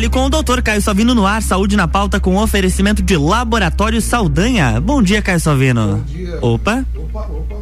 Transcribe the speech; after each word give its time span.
Fale 0.00 0.08
com 0.08 0.24
o 0.24 0.30
doutor 0.30 0.62
Caio 0.62 0.80
Salvino 0.80 1.14
no 1.14 1.26
ar, 1.26 1.42
saúde 1.42 1.76
na 1.76 1.86
pauta 1.86 2.18
com 2.18 2.34
oferecimento 2.38 3.02
de 3.02 3.18
Laboratório 3.18 4.00
Saldanha. 4.00 4.80
Bom 4.80 5.02
dia, 5.02 5.20
Caio 5.20 5.38
Salvino. 5.38 5.96
Bom 5.98 6.02
dia. 6.04 6.38
Opa. 6.40 6.86
Opa, 6.96 7.20
opa. 7.20 7.56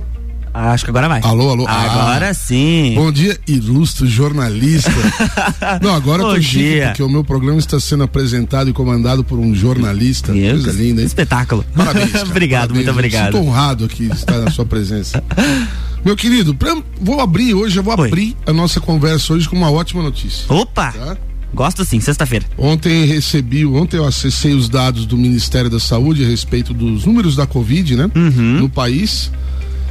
Acho 0.55 0.85
que 0.85 0.91
agora 0.93 1.09
vai. 1.09 1.21
Alô, 1.25 1.51
alô. 1.51 1.67
Agora 1.67 2.29
ah, 2.29 2.35
sim. 2.35 2.93
Bom 2.95 3.11
dia, 3.11 3.37
ilustre 3.45 4.07
jornalista. 4.07 4.89
Não, 5.83 5.93
agora 5.93 6.23
eu 6.23 6.29
tô 6.29 6.41
chique 6.41 6.59
dia. 6.59 6.87
porque 6.87 7.03
o 7.03 7.09
meu 7.09 7.25
programa 7.25 7.59
está 7.59 7.81
sendo 7.81 8.05
apresentado 8.05 8.71
e 8.71 8.73
comandado 8.73 9.25
por 9.25 9.41
um 9.41 9.53
jornalista. 9.53 10.33
Meu, 10.33 10.53
Coisa 10.53 10.71
que 10.71 10.77
linda, 10.77 11.01
hein? 11.01 11.09
Espetáculo. 11.09 11.65
Parabéns. 11.75 12.13
cara, 12.23 12.25
obrigado, 12.25 12.61
parabéns. 12.61 12.77
muito 12.77 12.91
obrigado. 12.93 13.37
Sinto 13.37 13.49
honrado 13.49 13.85
aqui 13.85 14.07
de 14.07 14.15
estar 14.15 14.39
na 14.39 14.51
sua 14.53 14.65
presença. 14.65 15.25
Meu 16.05 16.15
querido, 16.15 16.55
pra- 16.55 16.81
vou 17.01 17.21
abrir 17.21 17.53
hoje, 17.53 17.81
eu 17.81 17.83
vou 17.83 17.99
Oi. 17.99 18.07
abrir 18.07 18.37
a 18.47 18.53
nossa 18.53 18.81
conversa 18.81 19.33
hoje 19.33 19.49
com 19.49 19.57
uma 19.57 19.73
ótima 19.73 20.05
notícia. 20.05 20.45
Opa! 20.49 20.93
Tá? 20.93 21.17
Gosto 21.53 21.85
sim, 21.85 22.01
sexta-feira. 22.01 22.45
Ontem 22.57 23.05
recebi, 23.05 23.65
ontem 23.65 23.97
eu 23.97 24.05
acessei 24.05 24.53
os 24.53 24.69
dados 24.69 25.07
do 25.07 25.17
Ministério 25.17 25.71
da 25.71 25.81
Saúde 25.81 26.25
a 26.25 26.29
respeito 26.29 26.75
dos 26.75 27.05
números 27.05 27.35
da 27.35 27.47
Covid, 27.47 27.97
né? 27.97 28.11
Uhum. 28.15 28.61
No 28.61 28.69
país. 28.69 29.31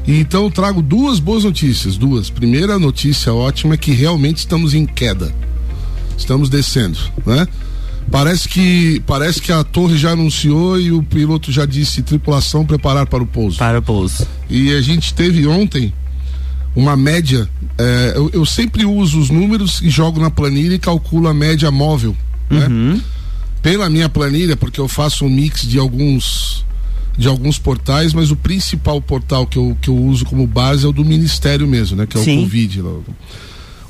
E 0.05 0.19
então 0.19 0.43
eu 0.43 0.51
trago 0.51 0.81
duas 0.81 1.19
boas 1.19 1.43
notícias, 1.43 1.97
duas. 1.97 2.29
Primeira 2.29 2.79
notícia 2.79 3.33
ótima 3.33 3.73
é 3.73 3.77
que 3.77 3.91
realmente 3.91 4.37
estamos 4.37 4.73
em 4.73 4.85
queda. 4.85 5.33
Estamos 6.17 6.49
descendo, 6.49 6.97
né? 7.25 7.47
Parece 8.09 8.47
que 8.47 9.01
parece 9.05 9.41
que 9.41 9.51
a 9.51 9.63
torre 9.63 9.97
já 9.97 10.11
anunciou 10.11 10.79
e 10.79 10.93
o 10.93 11.03
piloto 11.03 11.51
já 11.51 11.65
disse 11.65 12.01
tripulação 12.01 12.65
preparar 12.65 13.05
para 13.05 13.21
o 13.21 13.27
pouso. 13.27 13.57
Para 13.57 13.79
o 13.79 13.81
pouso. 13.81 14.25
E 14.49 14.73
a 14.73 14.81
gente 14.81 15.13
teve 15.13 15.45
ontem 15.45 15.93
uma 16.79 16.95
média. 16.95 17.49
é, 17.77 18.13
eu, 18.15 18.29
eu 18.33 18.45
sempre 18.45 18.85
uso 18.85 19.19
os 19.19 19.29
números 19.29 19.81
e 19.81 19.89
jogo 19.89 20.19
na 20.19 20.29
planilha 20.29 20.75
e 20.75 20.79
calculo 20.79 21.27
a 21.27 21.33
média 21.33 21.71
móvel. 21.71 22.15
Né? 22.49 22.67
Uhum. 22.67 23.01
Pela 23.61 23.89
minha 23.89 24.07
planilha, 24.07 24.55
porque 24.55 24.79
eu 24.79 24.87
faço 24.87 25.25
um 25.25 25.29
mix 25.29 25.63
de 25.67 25.79
alguns 25.79 26.65
de 27.17 27.27
alguns 27.27 27.57
portais, 27.57 28.13
mas 28.13 28.29
o 28.29 28.35
principal 28.35 29.01
portal 29.01 29.47
que 29.47 29.57
eu, 29.57 29.75
que 29.81 29.89
eu 29.89 29.97
uso 29.97 30.23
como 30.23 30.45
base 30.45 30.85
é 30.85 30.87
o 30.87 30.91
do 30.91 31.03
Ministério 31.03 31.67
mesmo, 31.67 31.97
né? 31.97 32.05
Que 32.05 32.15
é 32.15 32.23
Sim. 32.23 32.37
o 32.37 32.41
Covid. 32.43 32.81
lá. 32.83 32.91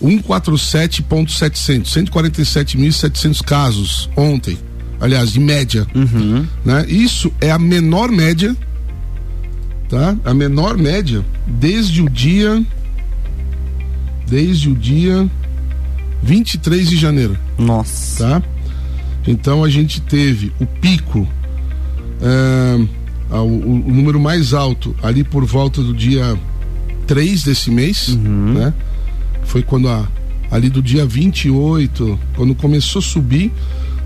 147.700, 0.02 2.09
147.700 2.09 3.44
casos 3.44 4.09
ontem. 4.16 4.58
Aliás, 5.00 5.31
de 5.31 5.39
média 5.39 5.86
Uhum. 5.94 6.45
né? 6.66 6.86
Isso 6.88 7.31
é 7.42 7.52
a 7.52 7.59
menor 7.59 8.09
média, 8.09 8.56
tá? 9.89 10.16
A 10.26 10.33
menor 10.33 10.78
média 10.78 11.23
desde 11.45 12.02
o 12.02 12.09
dia 12.09 12.64
desde 14.28 14.70
o 14.70 14.75
dia 14.75 15.30
23 16.23 16.89
de 16.89 16.97
janeiro, 16.97 17.38
Nossa. 17.58 18.42
tá? 18.42 18.44
Então 19.28 19.64
a 19.64 19.70
gente 19.70 20.02
teve 20.02 20.52
o 20.59 20.66
pico 20.66 21.28
ah, 23.30 23.42
o, 23.42 23.45
o- 23.45 23.94
número 23.94 24.20
mais 24.20 24.53
alto 24.53 24.95
ali 25.03 25.23
por 25.23 25.45
volta 25.45 25.81
do 25.81 25.94
dia 25.94 26.38
3 27.05 27.44
desse 27.44 27.70
mês, 27.72 28.16
né? 28.17 28.73
Foi 29.44 29.61
quando 29.64 29.88
a, 29.89 30.08
ali 30.52 30.70
do 30.70 30.81
dia 30.81 31.05
28, 31.05 32.20
quando 32.36 32.53
começou 32.55 33.00
a 33.00 33.03
subir, 33.03 33.52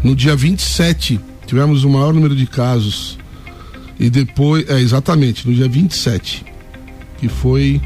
no 0.03 0.15
dia 0.15 0.35
27 0.35 1.19
tivemos 1.47 1.83
o 1.83 1.89
maior 1.89 2.13
número 2.13 2.35
de 2.35 2.45
casos. 2.45 3.17
E 3.99 4.09
depois, 4.09 4.67
é 4.69 4.79
exatamente, 4.79 5.47
no 5.47 5.53
dia 5.53 5.67
27, 5.69 6.43
que 7.19 7.27
foi 7.27 7.79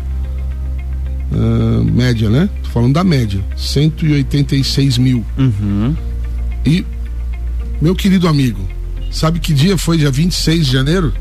ah, 1.31 1.83
média, 1.91 2.29
né? 2.29 2.49
Tô 2.63 2.69
falando 2.69 2.93
da 2.93 3.03
média, 3.03 3.43
186 3.55 4.97
mil. 4.97 5.25
Uhum. 5.37 5.95
E, 6.65 6.85
meu 7.81 7.95
querido 7.95 8.27
amigo, 8.27 8.67
sabe 9.11 9.39
que 9.39 9.53
dia 9.53 9.77
foi 9.77 9.97
dia 9.97 10.11
26 10.11 10.65
de 10.65 10.71
janeiro? 10.71 11.13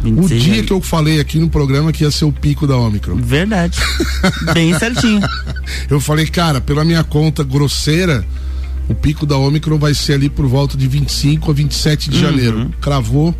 O 0.00 0.22
26 0.22 0.42
dia 0.42 0.54
de- 0.56 0.62
que 0.64 0.72
eu 0.72 0.80
falei 0.80 1.20
aqui 1.20 1.38
no 1.38 1.48
programa 1.48 1.90
que 1.92 2.04
ia 2.04 2.10
ser 2.10 2.26
o 2.26 2.32
pico 2.32 2.66
da 2.66 2.76
Omicron. 2.76 3.16
Verdade. 3.16 3.78
Bem 4.54 4.78
certinho. 4.78 5.22
Eu 5.88 5.98
falei, 6.00 6.26
cara, 6.26 6.60
pela 6.60 6.84
minha 6.84 7.02
conta 7.02 7.42
grosseira, 7.42 8.24
o 8.88 8.94
pico 8.94 9.24
da 9.26 9.36
Omicron 9.38 9.78
vai 9.78 9.94
ser 9.94 10.12
ali 10.14 10.28
por 10.28 10.46
volta 10.46 10.76
de 10.76 10.86
25 10.86 11.50
a 11.50 11.54
27 11.54 12.10
de 12.10 12.16
Uhum. 12.16 12.22
janeiro. 12.22 12.70
Cravou. 12.80 13.34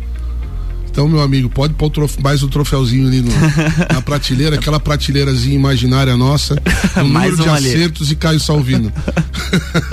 Então, 0.97 1.07
meu 1.07 1.21
amigo, 1.21 1.47
pode 1.47 1.75
pôr 1.75 1.91
mais 2.23 2.41
um 2.41 2.47
troféuzinho 2.47 3.07
ali 3.07 3.21
no- 3.21 3.29
na 3.93 4.01
prateleira, 4.01 4.55
aquela 4.55 4.79
prateleirazinha 4.79 5.53
imaginária 5.53 6.17
nossa, 6.17 6.55
no 6.95 7.05
Mais 7.07 7.37
número 7.37 7.43
de 7.43 7.49
um 7.49 7.53
ali. 7.53 7.67
acertos 7.67 8.09
e 8.11 8.15
Caio 8.15 8.39
Salvino. 8.39 8.91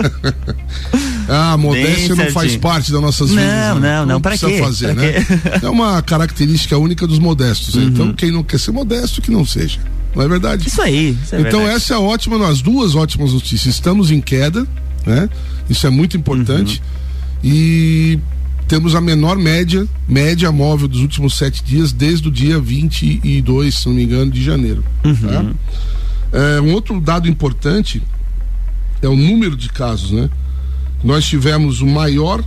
ah, 1.28 1.58
modéstia 1.58 2.14
não 2.14 2.30
faz 2.30 2.56
parte 2.56 2.90
das 2.90 3.02
nossas 3.02 3.28
Não, 3.28 3.36
vidas. 3.36 3.82
né? 3.82 3.98
não, 3.98 4.06
não, 4.06 4.18
precisa 4.22 4.50
quê? 4.50 4.58
fazer, 4.58 4.94
Pra 4.94 5.02
né? 5.02 5.12
quê? 5.12 5.66
É 5.66 5.68
uma 5.68 6.00
característica 6.00 6.78
única 6.78 7.06
dos 7.06 7.18
modestos. 7.18 7.74
né? 7.74 7.84
Então, 7.84 8.10
quem 8.14 8.30
não 8.30 8.42
quer 8.42 8.58
ser 8.58 8.70
modesto, 8.72 9.20
que 9.20 9.30
não 9.30 9.44
seja. 9.44 9.80
Não 10.16 10.22
é 10.22 10.28
verdade? 10.28 10.66
Isso 10.66 10.80
aí. 10.80 11.18
Isso 11.22 11.34
é 11.34 11.40
então 11.42 11.60
verdade. 11.60 11.76
essa 11.76 11.92
é 11.92 11.98
ótima, 11.98 12.38
nós 12.38 12.62
duas 12.62 12.94
ótimas 12.94 13.30
notícias. 13.34 13.74
Estamos 13.74 14.10
em 14.10 14.22
queda, 14.22 14.66
né? 15.04 15.28
Isso 15.68 15.86
é 15.86 15.90
muito 15.90 16.16
importante. 16.16 16.80
Uhum. 16.80 17.50
E 17.50 18.18
temos 18.68 18.94
a 18.94 19.00
menor 19.00 19.36
média, 19.36 19.86
média 20.08 20.50
móvel 20.50 20.88
dos 20.88 21.00
últimos 21.00 21.36
sete 21.36 21.62
dias, 21.62 21.92
desde 21.92 22.28
o 22.28 22.30
dia 22.30 22.58
22, 22.58 23.74
se 23.74 23.86
não 23.86 23.94
me 23.94 24.04
engano, 24.04 24.30
de 24.30 24.42
janeiro. 24.42 24.84
Uhum. 25.04 25.14
tá? 25.16 25.44
É, 26.32 26.60
um 26.60 26.72
outro 26.72 27.00
dado 27.00 27.28
importante 27.28 28.02
é 29.02 29.08
o 29.08 29.16
número 29.16 29.56
de 29.56 29.68
casos, 29.68 30.10
né? 30.10 30.28
Nós 31.02 31.24
tivemos 31.26 31.80
o 31.80 31.86
maior, 31.86 32.42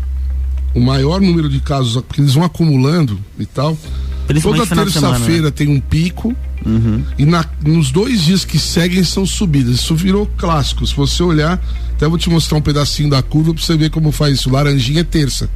o 0.73 0.79
maior 0.81 1.21
número 1.21 1.47
de 1.47 1.59
casos, 1.59 2.01
porque 2.01 2.19
eles 2.21 2.33
vão 2.33 2.43
acumulando 2.43 3.19
e 3.39 3.45
tal. 3.45 3.77
Toda 4.41 4.65
semana, 4.65 4.85
né? 4.85 4.91
terça-feira 4.91 5.51
tem 5.51 5.69
um 5.69 5.79
pico 5.79 6.35
Uhum. 6.65 7.01
e 7.17 7.25
na- 7.25 7.45
nos 7.63 7.91
dois 7.91 8.23
dias 8.25 8.43
que 8.43 8.59
seguem 8.59 9.01
são 9.03 9.25
subidas. 9.25 9.75
Isso 9.75 9.95
virou 9.95 10.25
clássico. 10.37 10.85
Se 10.85 10.93
você 10.93 11.23
olhar, 11.23 11.63
até 11.93 12.05
vou 12.09 12.17
te 12.17 12.29
mostrar 12.29 12.57
um 12.57 12.61
pedacinho 12.61 13.09
da 13.09 13.21
curva 13.21 13.53
pra 13.53 13.63
você 13.63 13.77
ver 13.77 13.89
como 13.89 14.11
faz 14.11 14.39
isso. 14.39 14.49
Laranjinha 14.49 14.99
é 15.01 15.03
terça. 15.05 15.49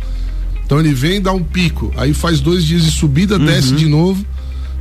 Então 0.71 0.79
ele 0.79 0.93
vem, 0.93 1.19
dá 1.21 1.33
um 1.33 1.43
pico, 1.43 1.91
aí 1.97 2.13
faz 2.13 2.39
dois 2.39 2.63
dias 2.63 2.85
de 2.85 2.91
subida, 2.91 3.35
Uhum. 3.37 3.45
desce 3.45 3.73
de 3.75 3.87
novo. 3.87 4.25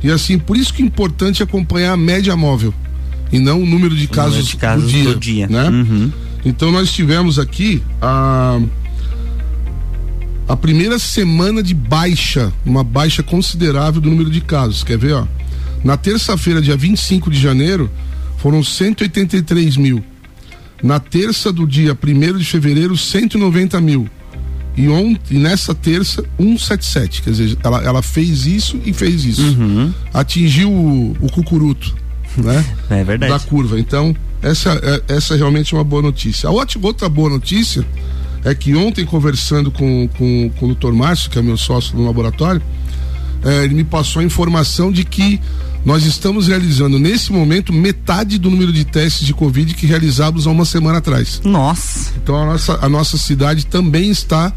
E 0.01 0.09
assim, 0.09 0.39
por 0.39 0.55
isso 0.55 0.73
que 0.73 0.81
é 0.81 0.85
importante 0.85 1.43
acompanhar 1.43 1.91
a 1.91 1.97
média 1.97 2.33
móvel 2.33 2.73
e 3.29 3.37
não 3.37 3.61
o 3.61 3.65
número 3.65 3.93
de 3.93 4.07
casos, 4.07 4.35
número 4.37 4.47
de 4.51 4.55
casos 4.55 4.89
dia. 4.89 5.03
do 5.03 5.15
dia. 5.19 5.47
Né? 5.49 5.67
Uhum. 5.67 6.09
Então 6.45 6.71
nós 6.71 6.93
tivemos 6.93 7.37
aqui 7.37 7.83
a 8.01 8.57
a 10.47 10.55
primeira 10.55 10.97
semana 10.97 11.61
de 11.61 11.73
baixa, 11.73 12.53
uma 12.65 12.85
baixa 12.85 13.21
considerável 13.21 13.99
do 13.99 14.09
número 14.09 14.29
de 14.29 14.39
casos. 14.39 14.85
Quer 14.85 14.97
ver, 14.97 15.11
ó? 15.15 15.27
Na 15.83 15.97
terça-feira, 15.97 16.61
dia 16.61 16.77
25 16.77 17.29
de 17.29 17.37
janeiro, 17.37 17.91
foram 18.37 18.63
183 18.63 19.75
mil. 19.75 20.01
Na 20.81 21.01
terça 21.01 21.51
do 21.51 21.67
dia 21.67 21.91
1 22.01 22.37
de 22.37 22.45
fevereiro, 22.45 22.95
190 22.95 23.81
mil. 23.81 24.09
E, 24.75 24.87
ontem, 24.87 25.37
nessa 25.37 25.75
terça, 25.75 26.23
177. 26.39 27.21
Quer 27.21 27.31
dizer, 27.31 27.57
ela, 27.63 27.83
ela 27.83 28.01
fez 28.01 28.45
isso 28.45 28.79
e 28.85 28.93
fez 28.93 29.25
isso. 29.25 29.41
Uhum. 29.59 29.93
Atingiu 30.13 30.71
o, 30.71 31.11
o 31.19 31.29
cucuruto, 31.31 31.93
né? 32.37 32.63
É 32.89 33.03
verdade. 33.03 33.33
da 33.33 33.39
curva. 33.39 33.79
Então, 33.79 34.15
essa, 34.41 34.71
é- 35.07 35.15
essa 35.15 35.33
é 35.33 35.37
realmente 35.37 35.73
uma 35.75 35.83
boa 35.83 36.01
notícia. 36.01 36.47
A 36.47 36.51
ótima, 36.51 36.87
outra 36.87 37.09
boa 37.09 37.29
notícia 37.29 37.85
é 38.45 38.55
que 38.55 38.73
ontem, 38.75 39.05
conversando 39.05 39.69
com, 39.71 40.07
com, 40.17 40.49
com 40.57 40.65
o 40.67 40.73
Dr. 40.75 40.93
Márcio, 40.93 41.29
que 41.29 41.37
é 41.37 41.41
meu 41.41 41.57
sócio 41.57 41.95
no 41.97 42.05
laboratório, 42.05 42.61
eh, 43.43 43.63
ele 43.65 43.75
me 43.75 43.83
passou 43.83 44.21
a 44.21 44.25
informação 44.25 44.91
de 44.91 45.03
que 45.03 45.39
nós 45.83 46.05
estamos 46.05 46.47
realizando, 46.47 46.99
nesse 46.99 47.31
momento, 47.31 47.73
metade 47.73 48.37
do 48.37 48.49
número 48.49 48.71
de 48.71 48.85
testes 48.85 49.25
de 49.25 49.33
Covid 49.33 49.73
que 49.73 49.85
realizávamos 49.85 50.45
há 50.45 50.51
uma 50.51 50.65
semana 50.65 50.99
atrás. 50.99 51.41
Nossa. 51.43 52.11
Então 52.21 52.35
a 52.35 52.45
nossa, 52.45 52.79
a 52.81 52.89
nossa 52.89 53.17
cidade 53.17 53.65
também 53.65 54.11
está 54.11 54.53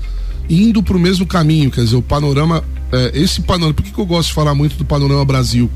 indo 0.49 0.83
para 0.83 0.97
o 0.97 1.01
mesmo 1.01 1.27
caminho, 1.27 1.71
quer 1.71 1.85
dizer, 1.85 1.97
o 1.97 2.03
panorama, 2.03 2.63
eh, 2.93 3.13
esse 3.15 3.41
panorama, 3.41 3.73
por 3.73 3.83
que, 3.83 3.91
que 3.91 3.99
eu 3.99 4.05
gosto 4.05 4.29
de 4.29 4.35
falar 4.35 4.55
muito 4.55 4.77
do 4.77 4.85
panorama 4.85 5.25
Brasil? 5.25 5.71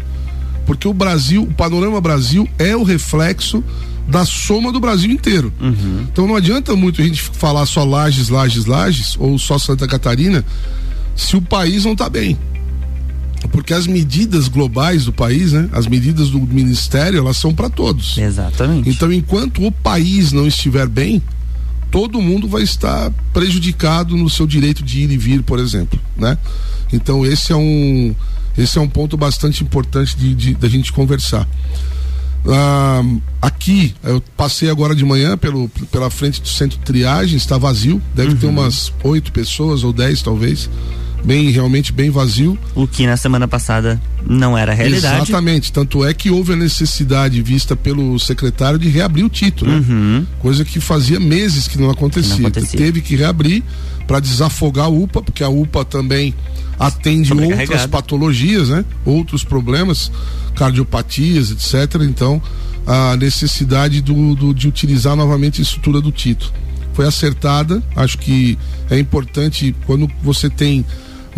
Porque 0.67 0.87
o 0.87 0.93
Brasil, 0.93 1.43
o 1.43 1.55
panorama 1.55 1.99
Brasil 1.99 2.47
é 2.59 2.77
o 2.77 2.83
reflexo 2.83 3.65
da 4.07 4.25
soma 4.27 4.71
do 4.71 4.81
Brasil 4.81 5.11
inteiro. 5.11 5.53
Então 6.13 6.27
não 6.27 6.37
adianta 6.37 6.77
muito 6.77 7.01
a 7.01 7.05
gente 7.05 7.23
falar 7.23 7.65
só 7.65 7.85
Lages, 7.85 8.29
Lages, 8.29 8.67
Lages, 8.67 9.17
ou 9.19 9.39
só 9.39 9.59
Santa 9.59 9.87
Catarina, 9.87 10.45
se 11.17 11.37
o 11.37 11.43
país 11.43 11.85
não 11.85 11.93
está 11.93 12.09
bem. 12.09 12.39
Porque 13.53 13.73
as 13.73 13.87
medidas 13.87 14.49
globais 14.49 15.05
do 15.05 15.13
país, 15.13 15.53
né? 15.53 15.69
As 15.73 15.87
medidas 15.87 16.31
do 16.31 16.41
ministério, 16.41 17.19
elas 17.19 17.37
são 17.37 17.55
para 17.55 17.71
todos. 17.71 18.19
Exatamente. 18.19 18.89
Então, 18.89 19.13
enquanto 19.13 19.65
o 19.65 19.71
país 19.71 20.33
não 20.33 20.47
estiver 20.47 20.89
bem, 20.89 21.23
todo 21.91 22.21
mundo 22.21 22.49
vai 22.49 22.63
estar 22.63 23.11
prejudicado 23.33 24.17
no 24.17 24.29
seu 24.29 24.47
direito 24.47 24.83
de 24.83 25.03
ir 25.03 25.11
e 25.11 25.17
vir, 25.17 25.43
por 25.43 25.59
exemplo, 25.59 25.99
né? 26.17 26.37
Então, 26.93 27.25
esse 27.25 27.53
é 27.53 27.57
um 27.57 28.15
esse 28.57 28.77
é 28.77 28.81
um 28.81 28.89
ponto 28.89 29.17
bastante 29.17 29.63
importante 29.63 30.17
de, 30.17 30.55
da 30.55 30.69
gente 30.69 30.93
conversar. 30.93 31.47
Ah, 32.47 33.03
aqui, 33.41 33.95
eu 34.03 34.21
passei 34.37 34.69
agora 34.69 34.97
de 34.97 35.05
manhã 35.05 35.39
pelo, 35.39 35.69
pela 35.93 36.11
frente 36.11 36.43
do 36.43 36.49
centro 36.49 36.77
de 36.77 36.85
triagem, 36.85 37.37
está 37.37 37.57
vazio, 37.57 38.03
deve 38.15 38.35
ter 38.35 38.47
umas 38.47 38.93
oito 39.05 39.31
pessoas 39.31 39.85
ou 39.85 39.93
dez 39.93 40.23
talvez, 40.23 40.69
bem 41.25 41.51
realmente 41.51 41.93
bem 41.93 42.11
vazio. 42.11 42.59
O 42.75 42.87
que 42.87 43.07
na 43.07 43.17
semana 43.17 43.47
passada 43.49 44.01
não 44.27 44.57
era 44.57 44.73
realidade. 44.73 45.23
Exatamente, 45.23 45.73
tanto 45.73 46.05
é 46.05 46.15
que 46.15 46.31
houve 46.31 46.53
a 46.53 46.57
necessidade 46.57 47.41
vista 47.43 47.75
pelo 47.77 48.19
secretário 48.19 48.79
de 48.79 48.89
reabrir 48.89 49.25
o 49.25 49.29
título, 49.29 49.71
né? 49.71 49.85
Uhum. 49.89 50.27
coisa 50.41 50.65
que 50.65 50.81
fazia 50.81 51.19
meses 51.21 51.67
que 51.69 51.79
não 51.79 51.91
acontecia. 51.91 52.37
Que 52.37 52.43
não 52.43 52.49
acontecia. 52.49 52.79
Teve 52.79 53.01
que 53.01 53.17
reabrir 53.17 53.63
para 54.07 54.21
desafogar 54.21 54.87
a 54.87 54.89
UPA, 54.89 55.23
porque 55.23 55.43
a 55.45 55.49
UPA 55.49 55.85
também 55.85 56.35
atende 56.79 57.33
outras 57.33 57.85
patologias, 57.87 58.69
né? 58.71 58.85
Outros 59.05 59.45
problemas, 59.45 60.11
cardiopatias, 60.55 61.51
etc. 61.51 62.03
Então, 62.03 62.41
a 62.87 63.17
necessidade 63.17 64.01
do, 64.01 64.35
do- 64.35 64.55
de 64.55 64.69
utilizar 64.69 65.15
novamente 65.17 65.61
a 65.61 65.63
estrutura 65.63 66.01
do 66.01 66.11
título 66.13 66.51
foi 66.95 67.07
acertada. 67.07 67.83
Acho 67.95 68.19
que 68.19 68.59
é 68.91 68.99
importante 68.99 69.75
quando 69.87 70.11
você 70.23 70.49
tem 70.51 70.85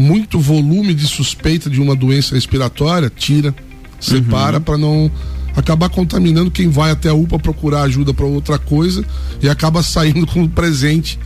muito 0.01 0.41
volume 0.41 0.95
de 0.95 1.07
suspeita 1.07 1.69
de 1.69 1.79
uma 1.79 1.95
doença 1.95 2.35
respiratória, 2.35 3.13
tira, 3.15 3.55
separa 4.01 4.59
para 4.59 4.79
não 4.79 5.11
acabar 5.55 5.91
contaminando 5.91 6.51
quem 6.51 6.71
vai 6.71 6.91
até 6.91 7.11
a 7.11 7.15
UPA 7.15 7.39
procurar 7.39 7.83
ajuda 7.83 8.15
para 8.15 8.25
outra 8.25 8.59
coisa 8.59 9.05
e 9.43 9.49
acaba 9.49 9.83
saindo 9.83 10.27
com 10.27 10.45
o 10.45 10.49
presente 10.49 11.19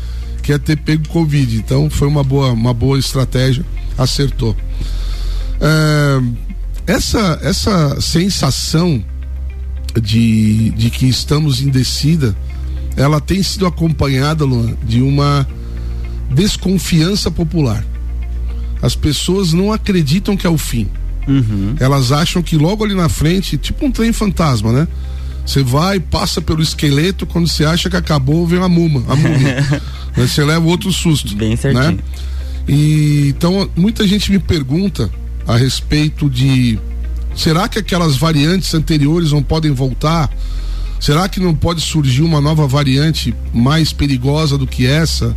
que 0.43 0.53
é 0.53 0.59
ter 0.59 0.76
pego 0.76 1.09
Covid. 1.09 1.56
Então 1.56 1.88
foi 1.88 2.09
uma 2.09 2.25
boa, 2.25 2.50
uma 2.50 2.75
boa 2.75 2.99
estratégia, 2.99 3.65
acertou. 3.97 4.56
É, 5.61 6.93
essa, 6.93 7.38
essa 7.43 8.00
sensação 8.00 9.03
de, 10.03 10.70
de 10.70 10.91
que 10.91 11.06
estamos 11.06 11.62
em 11.62 11.69
descida, 11.69 12.37
ela 12.97 13.20
tem 13.20 13.41
sido 13.41 13.67
acompanhada, 13.67 14.44
Luan, 14.44 14.75
de 14.82 15.00
uma 15.00 15.47
desconfiança 16.35 17.31
popular. 17.31 17.85
As 18.84 18.94
pessoas 18.94 19.54
não 19.54 19.72
acreditam 19.72 20.36
que 20.36 20.46
é 20.46 20.50
o 20.50 20.58
fim. 20.58 20.86
Uhum. 21.26 21.75
Elas 21.81 22.12
acham 22.12 22.42
que 22.42 22.54
logo 22.54 22.84
ali 22.84 22.94
na 22.94 23.08
frente, 23.08 23.56
tipo 23.56 23.86
um 23.86 23.90
trem 23.90 24.12
fantasma, 24.12 24.70
né? 24.72 24.88
Você 25.46 25.62
vai, 25.62 25.98
passa 25.98 26.42
pelo 26.42 26.62
esqueleto, 26.62 27.25
quando 27.25 27.48
você 27.48 27.64
acha 27.64 27.88
que 27.88 27.96
acabou, 27.96 28.46
vem 28.46 28.62
a 28.62 28.69
muma, 28.69 29.02
a 29.08 29.16
múmia. 29.16 29.64
Né? 30.16 30.28
Você 30.28 30.44
leva 30.44 30.64
outro 30.66 30.92
susto. 30.92 31.34
Bem 31.34 31.56
certinho. 31.56 31.92
Né? 31.92 31.98
E 32.69 33.31
então 33.31 33.69
muita 33.75 34.06
gente 34.06 34.31
me 34.31 34.38
pergunta 34.38 35.10
a 35.44 35.56
respeito 35.56 36.31
de 36.31 36.78
será 37.34 37.66
que 37.66 37.81
aquelas 37.81 38.16
variantes 38.16 38.72
anteriores 38.75 39.32
não 39.32 39.42
podem 39.42 39.72
voltar? 39.72 40.31
Será 41.00 41.28
que 41.28 41.40
não 41.40 41.52
pode 41.52 41.81
surgir 41.81 42.22
uma 42.22 42.40
nova 42.40 42.69
variante 42.69 43.34
mais 43.52 43.92
perigosa 43.92 44.56
do 44.56 44.69
que 44.69 44.86
essa? 44.86 45.34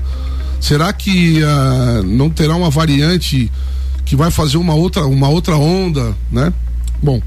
Será 0.59 0.91
que 0.93 1.41
ah, 1.43 2.01
não 2.05 2.29
terá 2.29 2.55
uma 2.55 2.69
variante 2.69 3.51
que 4.05 4.15
vai 4.15 4.31
fazer 4.31 4.57
uma 4.57 4.73
outra, 4.73 5.05
uma 5.05 5.29
outra 5.29 5.55
onda, 5.57 6.15
né? 6.31 6.51
Bom, 7.01 7.21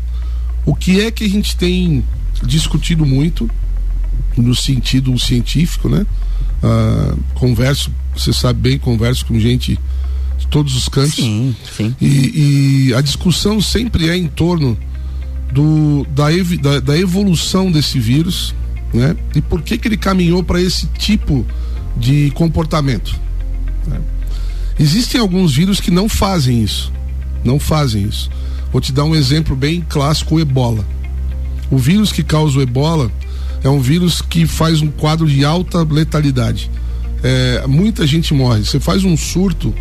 o 0.66 0.74
que 0.74 1.00
é 1.00 1.10
que 1.10 1.24
a 1.24 1.28
gente 1.28 1.56
tem 1.56 2.04
discutido 2.44 3.04
muito 3.06 3.48
no 4.36 4.54
sentido 4.54 5.16
científico, 5.18 5.88
né? 5.88 6.06
Ah, 6.62 7.14
converso, 7.34 7.90
você 8.16 8.32
sabe 8.32 8.60
bem, 8.60 8.78
converso 8.78 9.24
com 9.26 9.38
gente 9.38 9.78
de 10.38 10.46
todos 10.48 10.74
os 10.76 10.88
cantos. 10.88 11.14
Sim, 11.14 11.54
sim. 11.76 11.94
E, 12.00 12.88
e 12.88 12.94
a 12.94 13.00
discussão 13.00 13.60
sempre 13.60 14.08
é 14.08 14.16
em 14.16 14.26
torno 14.26 14.76
do, 15.52 16.06
da, 16.10 16.32
evi- 16.32 16.58
da, 16.58 16.80
da 16.80 16.98
evolução 16.98 17.70
desse 17.70 17.98
vírus, 17.98 18.54
né? 18.92 19.16
E 19.34 19.40
por 19.40 19.62
que 19.62 19.76
que 19.78 19.86
ele 19.88 19.96
caminhou 19.96 20.42
para 20.42 20.60
esse 20.60 20.86
tipo 20.98 21.44
de 21.44 21.50
comportamento. 22.32 23.18
né? 23.86 24.00
Existem 24.78 25.20
alguns 25.20 25.54
vírus 25.54 25.80
que 25.80 25.90
não 25.90 26.08
fazem 26.08 26.62
isso, 26.62 26.92
não 27.44 27.58
fazem 27.58 28.04
isso. 28.04 28.30
Vou 28.72 28.80
te 28.80 28.92
dar 28.92 29.04
um 29.04 29.14
exemplo 29.14 29.54
bem 29.54 29.84
clássico, 29.88 30.36
o 30.36 30.40
Ebola. 30.40 30.84
O 31.70 31.76
vírus 31.76 32.12
que 32.12 32.22
causa 32.22 32.58
o 32.58 32.62
Ebola 32.62 33.10
é 33.62 33.68
um 33.68 33.80
vírus 33.80 34.22
que 34.22 34.46
faz 34.46 34.80
um 34.80 34.90
quadro 34.90 35.26
de 35.26 35.44
alta 35.44 35.82
letalidade. 35.82 36.70
É, 37.22 37.66
muita 37.66 38.06
gente 38.06 38.32
morre. 38.32 38.64
Você 38.64 38.80
faz 38.80 39.04
um 39.04 39.16
surto 39.16 39.74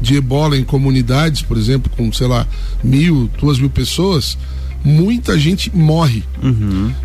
de 0.00 0.16
ebola 0.16 0.56
em 0.56 0.64
comunidades, 0.64 1.42
por 1.42 1.56
exemplo, 1.56 1.90
com, 1.96 2.12
sei 2.12 2.26
lá, 2.26 2.46
mil, 2.82 3.30
duas 3.38 3.58
mil 3.58 3.70
pessoas, 3.70 4.36
muita 4.84 5.38
gente 5.38 5.74
morre. 5.74 6.22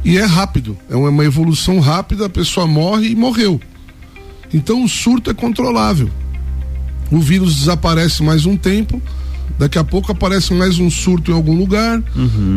E 0.06 0.18
é 0.18 0.26
rápido, 0.26 0.78
é 0.90 0.96
uma 0.96 1.24
evolução 1.26 1.80
rápida, 1.80 2.26
a 2.26 2.30
pessoa 2.30 2.68
morre 2.68 3.10
e 3.10 3.16
morreu. 3.16 3.60
Então 4.54 4.84
o 4.84 4.90
surto 4.90 5.30
é 5.30 5.34
controlável. 5.34 6.10
O 7.12 7.20
vírus 7.20 7.56
desaparece 7.56 8.24
mais 8.24 8.46
um 8.46 8.56
tempo, 8.56 9.02
daqui 9.60 9.78
a 9.78 9.84
pouco 9.84 10.12
aparece 10.12 10.54
mais 10.54 10.80
um 10.80 10.90
surto 10.90 11.32
em 11.32 11.34
algum 11.34 11.58
lugar, 11.58 12.02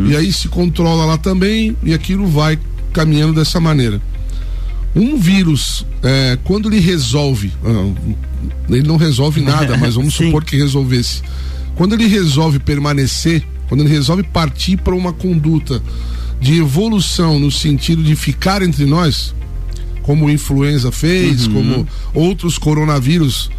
e 0.09 0.15
aí 0.15 0.31
se 0.31 0.47
controla 0.47 1.05
lá 1.05 1.17
também, 1.17 1.75
e 1.83 1.93
aquilo 1.93 2.25
vai 2.27 2.57
caminhando 2.93 3.33
dessa 3.33 3.59
maneira. 3.59 4.01
Um 4.95 5.17
vírus, 5.17 5.85
é, 6.01 6.37
quando 6.45 6.69
ele 6.69 6.79
resolve, 6.79 7.51
ah, 7.65 8.13
ele 8.69 8.87
não 8.87 8.95
resolve 8.95 9.41
nada, 9.41 9.75
mas 9.77 9.95
vamos 9.95 10.13
supor 10.13 10.45
que 10.45 10.55
resolvesse. 10.55 11.21
Quando 11.75 11.93
ele 11.93 12.07
resolve 12.07 12.59
permanecer, 12.59 13.45
quando 13.67 13.81
ele 13.81 13.89
resolve 13.89 14.23
partir 14.23 14.77
para 14.77 14.95
uma 14.95 15.11
conduta 15.11 15.83
de 16.39 16.59
evolução 16.59 17.37
no 17.39 17.51
sentido 17.51 18.01
de 18.01 18.15
ficar 18.15 18.61
entre 18.61 18.85
nós, 18.85 19.35
como 20.05 20.29
influenza 20.29 20.91
fez, 20.91 21.47
como 21.47 21.87
outros 22.13 22.59
coronavírus 22.59 23.49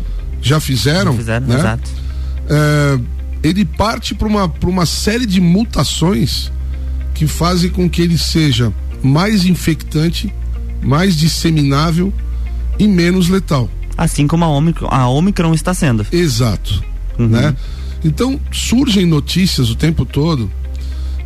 já 0.41 0.61
fizeram, 0.61 1.13
Fizeram, 1.17 1.45
né? 1.45 1.57
exato. 1.59 1.91
é, 2.49 3.01
ele 3.43 3.65
parte 3.65 4.15
para 4.15 4.29
uma, 4.29 4.49
pra 4.49 4.71
uma 4.71 4.87
série 4.87 5.27
de 5.27 5.41
mutações 5.41 6.53
que 7.15 7.27
fazem 7.27 7.69
com 7.69 7.91
que 7.91 8.01
ele 8.01 8.17
seja 8.17 8.73
mais 9.03 9.45
infectante, 9.45 10.33
mais 10.81 11.17
disseminável 11.17 12.13
e 12.79 12.87
menos 12.87 13.29
letal. 13.29 13.69
Assim 13.97 14.29
como 14.29 14.45
a 14.45 14.49
Omicron, 14.49 14.89
a 14.89 15.09
Omicron 15.09 15.53
está 15.53 15.75
sendo. 15.75 16.07
Exato. 16.13 16.81
Uhum. 17.19 17.27
Né? 17.27 17.57
Então 18.05 18.39
surgem 18.53 19.05
notícias 19.05 19.69
o 19.69 19.75
tempo 19.75 20.05
todo 20.05 20.49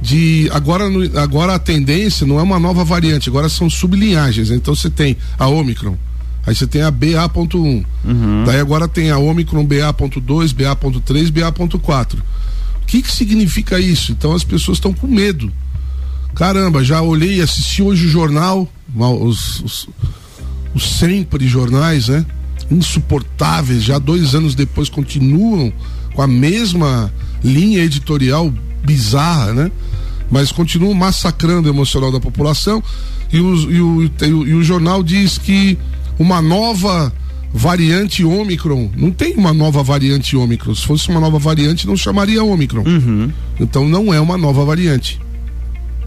de 0.00 0.48
agora 0.52 0.84
agora 1.20 1.54
a 1.54 1.58
tendência 1.58 2.26
não 2.26 2.38
é 2.38 2.42
uma 2.42 2.58
nova 2.58 2.84
variante, 2.84 3.28
agora 3.28 3.48
são 3.48 3.68
sublinhagens. 3.68 4.50
Então 4.50 4.74
você 4.74 4.88
tem 4.88 5.16
a 5.38 5.46
Omicron, 5.46 5.96
aí 6.46 6.54
você 6.54 6.66
tem 6.66 6.82
a 6.82 6.90
BA.1, 6.90 7.84
daí 8.46 8.60
agora 8.60 8.88
tem 8.88 9.10
a 9.10 9.18
Omicron 9.18 9.64
BA.2, 9.64 10.54
BA.3, 10.54 11.30
BA.4. 11.30 12.14
O 12.82 12.86
que 12.86 13.02
que 13.02 13.12
significa 13.12 13.78
isso? 13.78 14.12
Então 14.12 14.32
as 14.32 14.42
pessoas 14.42 14.78
estão 14.78 14.92
com 14.92 15.06
medo. 15.06 15.52
Caramba, 16.34 16.82
já 16.82 17.02
olhei 17.02 17.36
e 17.36 17.42
assisti 17.42 17.82
hoje 17.82 18.06
o 18.06 18.08
jornal, 18.08 18.68
os, 18.96 19.60
os, 19.60 19.88
os 20.74 20.98
sempre 20.98 21.46
jornais, 21.46 22.08
né? 22.08 22.24
Insuportáveis, 22.70 23.82
já 23.82 23.98
dois 23.98 24.34
anos 24.34 24.54
depois 24.54 24.88
continuam 24.88 25.72
com 26.14 26.22
a 26.22 26.26
mesma 26.26 27.12
linha 27.42 27.82
editorial 27.82 28.52
bizarra, 28.84 29.52
né? 29.52 29.72
Mas 30.30 30.52
continuam 30.52 30.94
massacrando 30.94 31.68
o 31.68 31.72
emocional 31.72 32.12
da 32.12 32.20
população 32.20 32.82
e, 33.32 33.40
os- 33.40 33.64
e 33.64 33.80
o, 33.80 34.02
e 34.04 34.32
o- 34.32 34.46
e 34.46 34.54
o 34.54 34.62
jornal 34.62 35.02
diz 35.02 35.36
que 35.38 35.76
uma 36.18 36.40
nova 36.40 37.12
variante 37.52 38.24
Ômicron, 38.24 38.90
não 38.96 39.10
tem 39.10 39.34
uma 39.34 39.52
nova 39.52 39.82
variante 39.82 40.36
Ômicron, 40.36 40.72
se 40.74 40.86
fosse 40.86 41.08
uma 41.08 41.18
nova 41.18 41.38
variante 41.38 41.84
não 41.86 41.96
chamaria 41.96 42.44
Ômicron. 42.44 42.84
Então 43.58 43.88
não 43.88 44.14
é 44.14 44.20
uma 44.20 44.38
nova 44.38 44.64
variante 44.64 45.20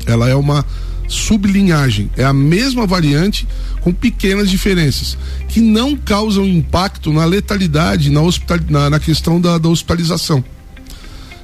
ela 0.05 0.27
é 0.29 0.35
uma 0.35 0.65
sublinhagem, 1.07 2.09
é 2.17 2.23
a 2.23 2.33
mesma 2.33 2.85
variante 2.87 3.47
com 3.81 3.93
pequenas 3.93 4.49
diferenças 4.49 5.17
que 5.47 5.61
não 5.61 5.95
causam 5.95 6.45
impacto 6.45 7.11
na 7.13 7.23
letalidade, 7.25 8.09
na, 8.09 8.21
hospital, 8.21 8.59
na, 8.69 8.89
na 8.89 8.99
questão 8.99 9.39
da, 9.39 9.57
da 9.57 9.69
hospitalização. 9.69 10.43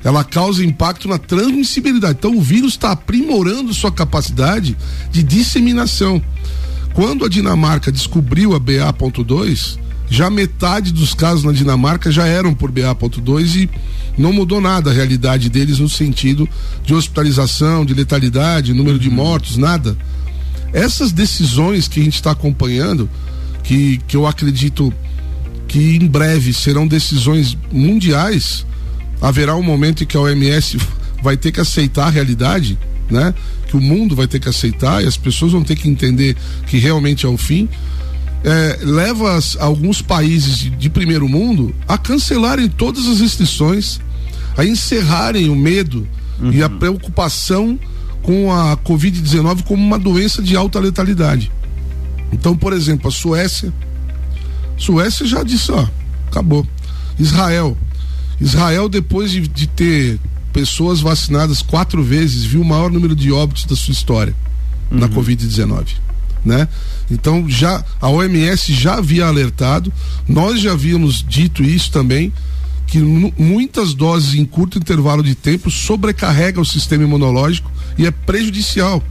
Ela 0.04 0.24
causa 0.24 0.64
impacto 0.64 1.08
na 1.08 1.18
transmissibilidade. 1.18 2.18
Então 2.20 2.38
o 2.38 2.42
vírus 2.42 2.74
está 2.74 2.92
aprimorando 2.92 3.74
sua 3.74 3.92
capacidade 3.92 4.78
de 5.12 5.24
disseminação. 5.24 6.22
Quando 6.94 7.26
a 7.26 7.30
Dinamarca 7.30 7.92
descobriu 7.92 8.56
a 8.56 8.60
BA.2, 8.60 9.78
já 10.10 10.30
metade 10.30 10.92
dos 10.92 11.14
casos 11.14 11.44
na 11.44 11.52
Dinamarca 11.52 12.12
já 12.12 12.26
eram 12.26 12.54
por 12.54 12.72
BA.2 12.72 13.56
e 13.56 13.70
não 14.18 14.34
mudou 14.34 14.60
nada 14.60 14.90
a 14.90 14.94
realidade 14.94 15.50
deles 15.50 15.80
no 15.80 15.88
sentido 15.88 16.50
de 16.84 16.94
hospitalização, 16.94 17.86
de 17.86 17.94
letalidade, 17.94 18.74
número 18.74 18.98
de 18.98 19.10
mortos, 19.10 19.56
nada. 19.56 19.96
Essas 20.74 21.12
decisões 21.12 21.88
que 21.88 22.00
a 22.00 22.04
gente 22.04 22.16
está 22.16 22.32
acompanhando, 22.32 23.10
que, 23.64 24.00
que 24.08 24.18
eu 24.18 24.26
acredito 24.26 24.94
que 25.68 25.96
em 25.96 26.08
breve 26.08 26.52
serão 26.54 26.88
decisões 26.88 27.56
mundiais, 27.72 28.66
haverá 29.22 29.56
um 29.56 29.64
momento 29.64 30.04
em 30.04 30.08
que 30.08 30.18
a 30.18 30.22
OMS 30.22 30.78
vai 31.22 31.38
ter 31.38 31.52
que 31.52 31.60
aceitar 31.60 32.08
a 32.08 32.10
realidade, 32.10 32.78
né? 33.10 33.34
Que 33.68 33.76
o 33.76 33.82
mundo 33.82 34.16
vai 34.16 34.28
ter 34.28 34.40
que 34.40 34.50
aceitar 34.50 35.04
e 35.04 35.08
as 35.08 35.18
pessoas 35.18 35.52
vão 35.52 35.64
ter 35.64 35.76
que 35.76 35.90
entender 35.90 36.36
que 36.68 36.78
realmente 36.78 37.26
é 37.26 37.30
o 37.30 37.38
fim. 37.38 37.68
É, 38.44 38.80
leva 38.82 39.36
as, 39.36 39.58
alguns 39.60 40.02
países 40.02 40.58
de, 40.58 40.70
de 40.70 40.90
primeiro 40.90 41.28
mundo 41.28 41.76
a 41.88 41.98
cancelarem 41.98 42.70
todas 42.70 43.06
as 43.08 43.20
restrições, 43.20 44.00
a 44.58 44.64
encerrarem 44.64 45.50
o 45.50 45.56
medo 45.56 46.08
uhum. 46.40 46.52
e 46.52 46.64
a 46.64 46.70
preocupação 46.70 47.78
com 48.22 48.52
a 48.54 48.78
Covid-19 48.78 49.64
como 49.64 49.84
uma 49.84 50.00
doença 50.00 50.42
de 50.42 50.56
alta 50.56 50.80
letalidade. 50.80 51.52
Então, 52.32 52.56
por 52.56 52.74
exemplo, 52.74 53.08
a 53.08 53.12
Suécia, 53.12 53.74
Suécia 54.78 55.26
já 55.26 55.44
disse, 55.44 55.72
ó, 55.72 55.86
acabou. 56.28 56.66
Israel, 57.18 57.78
Israel 58.40 58.88
depois 58.88 59.32
de, 59.32 59.48
de 59.48 59.68
ter 59.68 60.20
pessoas 60.52 61.00
vacinadas 61.00 61.62
quatro 61.62 62.04
vezes, 62.04 62.44
viu 62.44 62.62
o 62.62 62.66
maior 62.66 62.92
número 62.92 63.16
de 63.16 63.32
óbitos 63.32 63.66
da 63.66 63.76
sua 63.76 63.92
história 63.92 64.36
uhum. 64.92 65.00
na 65.00 65.10
Covid-19, 65.10 65.88
né? 66.44 66.68
Então 67.12 67.50
já 67.50 67.84
a 68.00 68.10
OMS 68.10 68.74
já 68.74 68.96
havia 68.96 69.26
alertado, 69.26 69.92
nós 70.28 70.62
já 70.62 70.72
havíamos 70.72 71.24
dito 71.28 71.64
isso 71.64 71.92
também 71.92 72.32
que 72.90 73.00
muitas 73.00 73.94
doses 73.94 74.34
em 74.34 74.44
curto 74.44 74.80
intervalo 74.80 75.22
de 75.22 75.36
tempo 75.36 75.70
sobrecarrega 75.70 76.60
o 76.60 76.66
sistema 76.66 77.04
imunológico 77.04 77.72
e 77.98 78.08
é 78.08 78.12
prejudicial. 78.12 79.04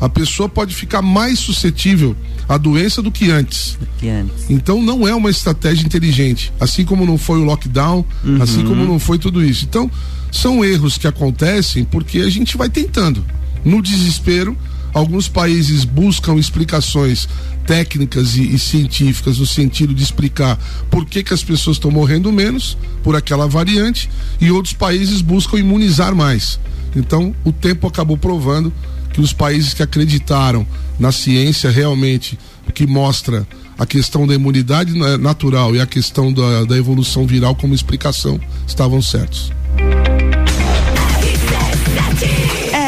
A 0.00 0.08
pessoa 0.08 0.48
pode 0.48 0.74
ficar 0.74 1.02
mais 1.02 1.38
suscetível 1.38 2.16
à 2.48 2.56
doença 2.56 3.02
do 3.02 3.10
que 3.10 3.30
antes. 3.30 3.78
que 3.98 4.08
antes. 4.08 4.50
Então 4.50 4.82
não 4.82 5.06
é 5.06 5.14
uma 5.14 5.30
estratégia 5.30 5.84
inteligente, 5.84 6.52
assim 6.60 6.84
como 6.84 7.06
não 7.06 7.16
foi 7.16 7.38
o 7.40 7.44
lockdown, 7.44 8.04
uhum. 8.24 8.42
assim 8.42 8.64
como 8.64 8.84
não 8.84 8.98
foi 8.98 9.18
tudo 9.18 9.44
isso. 9.44 9.64
Então 9.64 9.90
são 10.30 10.64
erros 10.64 10.98
que 10.98 11.06
acontecem 11.06 11.84
porque 11.84 12.20
a 12.20 12.30
gente 12.30 12.56
vai 12.56 12.68
tentando. 12.68 13.24
No 13.64 13.82
desespero, 13.82 14.56
alguns 14.92 15.28
países 15.28 15.84
buscam 15.84 16.36
explicações 16.36 17.28
técnicas 17.66 18.36
e, 18.36 18.54
e, 18.54 18.58
científicas 18.58 19.38
no 19.38 19.46
sentido 19.46 19.92
de 19.92 20.02
explicar 20.02 20.56
por 20.90 21.04
que, 21.04 21.22
que 21.22 21.34
as 21.34 21.42
pessoas 21.42 21.76
estão 21.76 21.90
morrendo 21.90 22.32
menos 22.32 22.78
por 23.02 23.16
aquela 23.16 23.48
variante 23.48 24.08
e 24.40 24.50
outros 24.50 24.72
países 24.72 25.20
buscam 25.20 25.58
imunizar 25.58 26.14
mais. 26.14 26.60
Então, 26.94 27.34
o 27.44 27.52
tempo 27.52 27.86
acabou 27.86 28.16
provando 28.16 28.72
que 29.16 29.20
os 29.22 29.32
países 29.32 29.72
que 29.72 29.82
acreditaram 29.82 30.66
na 30.98 31.10
ciência 31.10 31.70
realmente, 31.70 32.38
que 32.74 32.86
mostra 32.86 33.48
a 33.78 33.86
questão 33.86 34.26
da 34.26 34.34
imunidade 34.34 34.92
natural 35.18 35.74
e 35.74 35.80
a 35.80 35.86
questão 35.86 36.30
da, 36.30 36.64
da 36.64 36.76
evolução 36.76 37.26
viral 37.26 37.54
como 37.54 37.74
explicação, 37.74 38.38
estavam 38.66 39.00
certos. 39.00 39.50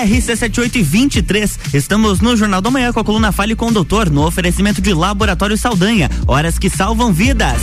RC7823. 0.04 1.58
Estamos 1.72 2.20
no 2.20 2.36
Jornal 2.36 2.60
da 2.60 2.70
Manhã 2.70 2.92
com 2.92 3.00
a 3.00 3.04
coluna 3.04 3.32
Fale 3.32 3.56
com 3.56 3.68
o 3.68 3.72
Doutor, 3.72 4.10
no 4.10 4.26
oferecimento 4.26 4.82
de 4.82 4.92
Laboratório 4.92 5.56
Saldanha. 5.56 6.10
Horas 6.26 6.58
que 6.58 6.68
salvam 6.68 7.10
vidas. 7.10 7.62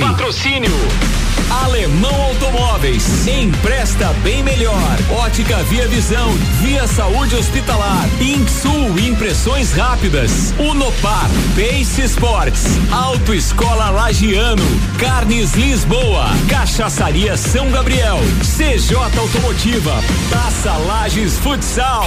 Patrocínio 0.00 0.70
Alemão 1.50 2.14
Automóveis. 2.22 3.26
Empresta 3.26 4.12
bem 4.22 4.42
melhor. 4.42 4.96
Ótica 5.10 5.56
Via 5.64 5.88
Visão. 5.88 6.30
Via 6.60 6.86
Saúde 6.86 7.34
Hospitalar. 7.34 8.08
Insul 8.20 8.96
Impressões 8.98 9.72
Rápidas. 9.72 10.54
Unopar. 10.58 11.28
Pace 11.56 12.02
Sports. 12.02 12.78
Autoescola 12.92 13.90
Lagiano. 13.90 14.62
Carnes 14.98 15.54
Lisboa. 15.54 16.26
Cachaçaria 16.48 17.36
São 17.36 17.68
Gabriel. 17.70 18.20
CJ 18.42 18.94
Automotiva. 19.18 20.02
Taça 20.30 20.72
Lages 20.76 21.36
Futsal. 21.38 22.06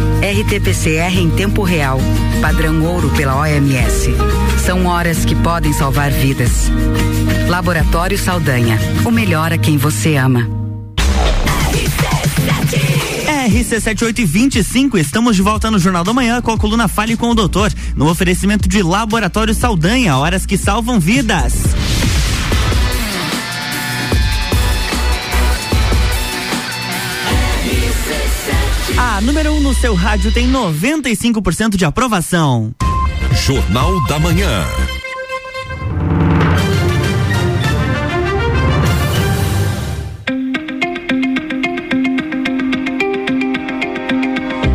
RT-PCR 0.21 1.17
em 1.17 1.31
tempo 1.31 1.63
real, 1.63 1.99
padrão 2.39 2.83
ouro 2.85 3.09
pela 3.09 3.35
OMS. 3.37 4.11
São 4.63 4.85
horas 4.85 5.25
que 5.25 5.33
podem 5.33 5.73
salvar 5.73 6.11
vidas. 6.11 6.69
Laboratório 7.49 8.19
Saldanha, 8.19 8.77
o 9.03 9.09
melhor 9.09 9.51
a 9.51 9.57
quem 9.57 9.77
você 9.77 10.15
ama. 10.17 10.47
RC7825, 13.49 14.99
estamos 14.99 15.35
de 15.35 15.41
volta 15.41 15.71
no 15.71 15.79
Jornal 15.79 16.03
da 16.03 16.13
Manhã 16.13 16.39
com 16.39 16.51
a 16.51 16.57
coluna 16.57 16.87
Fale 16.87 17.17
com 17.17 17.31
o 17.31 17.35
Doutor, 17.35 17.73
no 17.95 18.07
oferecimento 18.07 18.69
de 18.69 18.83
Laboratório 18.83 19.55
Saldanha, 19.55 20.15
horas 20.17 20.45
que 20.45 20.55
salvam 20.55 20.99
vidas. 20.99 21.53
A 29.21 29.23
número 29.23 29.51
1 29.51 29.57
um 29.57 29.61
no 29.61 29.73
seu 29.75 29.93
rádio 29.93 30.31
tem 30.31 30.51
95% 30.51 31.77
de 31.77 31.85
aprovação. 31.85 32.73
Jornal 33.45 34.03
da 34.07 34.17
Manhã. 34.17 34.65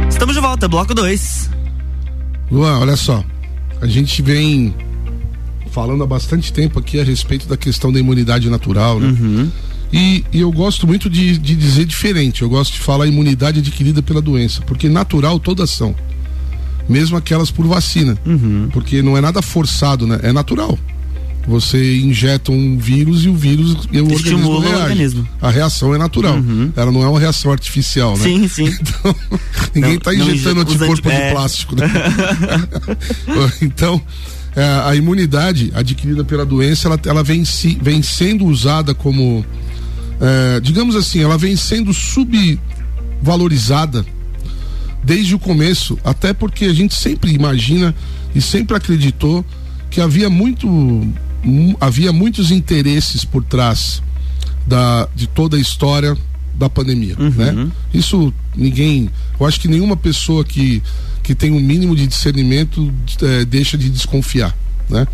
Estamos 0.09 0.37
de 0.37 0.41
volta, 0.41 0.69
bloco 0.69 0.95
2. 0.95 1.51
Luan, 2.49 2.79
olha 2.79 2.95
só. 2.95 3.25
A 3.81 3.87
gente 3.89 4.23
vem 4.23 4.73
falando 5.73 6.05
há 6.05 6.07
bastante 6.07 6.53
tempo 6.53 6.79
aqui 6.79 7.01
a 7.01 7.05
respeito 7.05 7.49
da 7.49 7.57
questão 7.57 7.93
da 7.93 7.99
imunidade 7.99 8.49
natural, 8.49 9.01
né? 9.01 9.09
Uhum 9.09 9.51
e, 9.93 10.25
e 10.33 10.41
eu 10.41 10.51
gosto 10.51 10.87
muito 10.87 11.09
de, 11.09 11.39
de, 11.39 11.55
dizer 11.55 11.85
diferente. 11.85 12.43
Eu 12.43 12.49
gosto 12.49 12.75
de 12.75 12.81
falar 12.81 13.07
imunidade 13.07 13.61
adquirida 13.61 14.03
pela 14.03 14.21
doença, 14.21 14.63
porque 14.63 14.89
natural 14.89 15.39
todas 15.39 15.71
são, 15.71 15.95
mesmo 16.89 17.17
aquelas 17.17 17.51
por 17.51 17.67
vacina, 17.67 18.17
uhum. 18.27 18.69
porque 18.73 19.03
não 19.03 19.17
é 19.17 19.21
nada 19.21 19.41
forçado, 19.43 20.07
né? 20.07 20.21
É 20.23 20.33
natural. 20.33 20.79
Você 21.49 21.99
injeta 21.99 22.51
um 22.51 22.77
vírus 22.77 23.25
e 23.25 23.29
o 23.29 23.35
vírus 23.35 23.89
e 23.93 24.01
o 24.01 24.13
Estimula 24.13 24.57
organismo 24.57 24.59
reage. 24.59 24.75
O 24.75 24.83
organismo. 24.83 25.29
A 25.41 25.51
reação 25.51 25.95
é 25.95 25.99
natural. 25.99 26.35
Uhum. 26.35 26.73
Ela 26.75 26.91
não 26.91 27.05
é 27.05 27.09
uma 27.09 27.21
reação 27.21 27.53
artificial, 27.53 28.17
né? 28.17 28.25
Sim, 28.25 28.49
sim. 28.49 28.75
Então, 29.77 29.83
ninguém 29.83 29.95
está 29.97 30.15
injetando 30.15 30.63
anticorpo 30.63 31.09
de 31.09 31.15
é. 31.15 31.33
plástico, 31.33 31.77
né? 31.77 31.87
então, 33.63 34.01
é, 34.57 34.65
a 34.85 34.97
imunidade 34.97 35.71
adquirida 35.75 36.25
pela 36.25 36.45
doença, 36.45 36.89
ela, 36.89 36.99
ela 37.05 37.23
vem, 37.23 37.45
si, 37.45 37.79
vem 37.81 38.03
sendo 38.03 38.47
usada 38.47 38.95
como 38.95 39.45
é, 40.21 40.61
digamos 40.61 40.97
assim, 40.97 41.23
ela 41.23 41.39
vem 41.39 41.57
sendo 41.57 41.93
subvalorizada 41.93 44.05
desde 45.03 45.35
o 45.35 45.39
começo, 45.39 45.99
até 46.05 46.33
porque 46.33 46.65
a 46.65 46.73
gente 46.73 46.95
sempre 46.95 47.33
imagina 47.33 47.95
e 48.35 48.41
sempre 48.41 48.77
acreditou 48.77 49.45
que 49.91 50.01
havia 50.01 50.29
muito 50.29 50.69
havia 51.81 52.13
muitos 52.13 52.51
interesses 52.51 53.25
por 53.25 53.45
trás 53.45 54.03
da, 54.67 55.09
de 55.15 55.29
toda 55.29 55.57
a 55.57 55.61
história 55.61 56.17
da 56.55 56.69
pandemia, 56.69 57.15
uhum. 57.19 57.31
né? 57.31 57.69
Isso 57.95 58.35
ninguém, 58.57 59.09
eu 59.39 59.47
acho 59.47 59.61
que 59.61 59.69
nenhuma 59.69 59.97
pessoa 59.97 60.45
que 60.45 60.83
que 61.23 61.35
tem 61.35 61.53
um 61.53 61.61
mínimo 61.61 61.95
de 61.95 62.07
discernimento 62.07 62.93
é, 63.23 63.45
deixa 63.45 63.79
de 63.79 63.91
desconfiar, 63.91 64.57
né? 64.89 65.07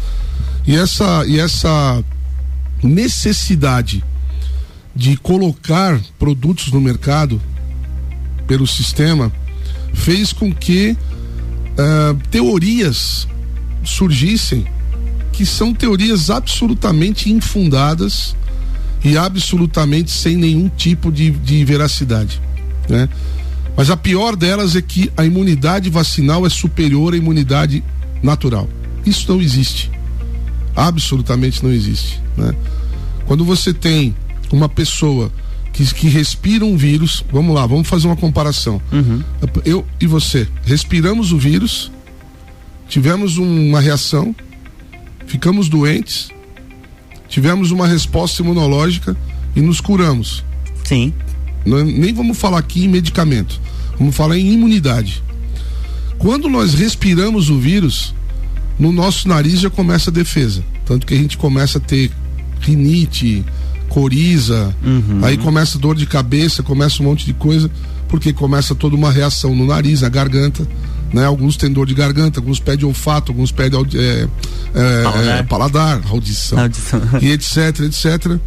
E 0.66 0.74
essa 0.74 1.26
e 1.26 1.38
essa 1.38 2.02
necessidade 2.82 4.02
de 4.94 5.16
colocar 5.16 6.00
produtos 6.18 6.70
no 6.70 6.80
mercado 6.80 7.40
pelo 8.46 8.66
sistema 8.66 9.32
fez 9.94 10.32
com 10.32 10.52
que 10.52 10.96
uh, 11.72 12.14
teorias 12.30 13.26
surgissem 13.84 14.66
que 15.32 15.46
são 15.46 15.72
teorias 15.72 16.30
absolutamente 16.30 17.30
infundadas 17.32 18.36
e 19.02 19.16
absolutamente 19.16 20.10
sem 20.10 20.36
nenhum 20.36 20.68
tipo 20.68 21.10
de, 21.10 21.30
de 21.30 21.64
veracidade, 21.64 22.40
né? 22.88 23.08
Mas 23.74 23.90
a 23.90 23.96
pior 23.96 24.36
delas 24.36 24.76
é 24.76 24.82
que 24.82 25.10
a 25.16 25.24
imunidade 25.24 25.88
vacinal 25.88 26.46
é 26.46 26.50
superior 26.50 27.14
à 27.14 27.16
imunidade 27.16 27.82
natural. 28.22 28.68
Isso 29.04 29.32
não 29.32 29.40
existe. 29.40 29.90
Absolutamente 30.76 31.64
não 31.64 31.72
existe, 31.72 32.20
né? 32.36 32.54
Quando 33.26 33.44
você 33.44 33.72
tem 33.72 34.14
uma 34.52 34.68
pessoa 34.68 35.32
que, 35.72 35.84
que 35.94 36.08
respira 36.08 36.64
um 36.64 36.76
vírus, 36.76 37.24
vamos 37.32 37.54
lá, 37.54 37.66
vamos 37.66 37.88
fazer 37.88 38.06
uma 38.06 38.16
comparação. 38.16 38.80
Uhum. 38.92 39.22
Eu 39.64 39.86
e 40.00 40.06
você 40.06 40.46
respiramos 40.64 41.32
o 41.32 41.38
vírus, 41.38 41.90
tivemos 42.88 43.38
uma 43.38 43.80
reação, 43.80 44.34
ficamos 45.26 45.68
doentes, 45.68 46.28
tivemos 47.28 47.70
uma 47.70 47.86
resposta 47.86 48.42
imunológica 48.42 49.16
e 49.56 49.60
nos 49.60 49.80
curamos. 49.80 50.44
Sim. 50.84 51.12
Não, 51.64 51.82
nem 51.84 52.12
vamos 52.12 52.38
falar 52.38 52.58
aqui 52.58 52.84
em 52.84 52.88
medicamento, 52.88 53.60
vamos 53.98 54.14
falar 54.14 54.36
em 54.36 54.52
imunidade. 54.52 55.22
Quando 56.18 56.48
nós 56.48 56.74
respiramos 56.74 57.50
o 57.50 57.58
vírus, 57.58 58.14
no 58.78 58.92
nosso 58.92 59.26
nariz 59.26 59.60
já 59.60 59.70
começa 59.70 60.10
a 60.10 60.12
defesa. 60.12 60.62
Tanto 60.84 61.06
que 61.06 61.14
a 61.14 61.16
gente 61.16 61.38
começa 61.38 61.78
a 61.78 61.80
ter 61.80 62.10
rinite, 62.60 63.44
coriza, 63.92 64.74
uhum. 64.82 65.20
aí 65.22 65.36
começa 65.36 65.78
dor 65.78 65.94
de 65.94 66.06
cabeça, 66.06 66.62
começa 66.62 67.02
um 67.02 67.06
monte 67.06 67.26
de 67.26 67.34
coisa, 67.34 67.70
porque 68.08 68.32
começa 68.32 68.74
toda 68.74 68.96
uma 68.96 69.12
reação 69.12 69.54
no 69.54 69.66
nariz, 69.66 70.00
na 70.00 70.08
garganta. 70.08 70.66
Né? 71.12 71.26
Alguns 71.26 71.58
têm 71.58 71.70
dor 71.70 71.86
de 71.86 71.92
garganta, 71.92 72.40
alguns 72.40 72.58
pedem 72.58 72.86
olfato, 72.86 73.32
alguns 73.32 73.52
pedem 73.52 73.78
é, 73.94 74.28
é, 74.74 75.02
paladar. 75.02 75.38
É, 75.38 75.42
paladar, 75.42 76.00
audição, 76.08 76.58
audição. 76.58 77.02
e 77.20 77.32
etc, 77.32 77.80
etc. 77.80 78.38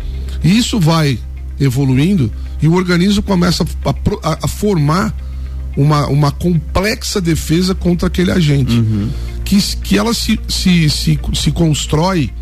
E 0.43 0.57
isso 0.57 0.79
vai 0.79 1.19
evoluindo 1.59 2.31
e 2.59 2.67
o 2.67 2.73
organismo 2.73 3.21
começa 3.21 3.63
a, 3.63 3.89
a, 4.29 4.39
a 4.41 4.47
formar 4.47 5.13
uma, 5.77 6.07
uma 6.07 6.31
complexa 6.31 7.21
defesa 7.21 7.75
contra 7.75 8.07
aquele 8.07 8.31
agente. 8.31 8.75
Uhum. 8.75 9.09
Que, 9.43 9.61
que 9.77 9.95
ela 9.95 10.11
se, 10.11 10.39
se, 10.47 10.89
se, 10.89 11.19
se 11.35 11.51
constrói 11.51 12.33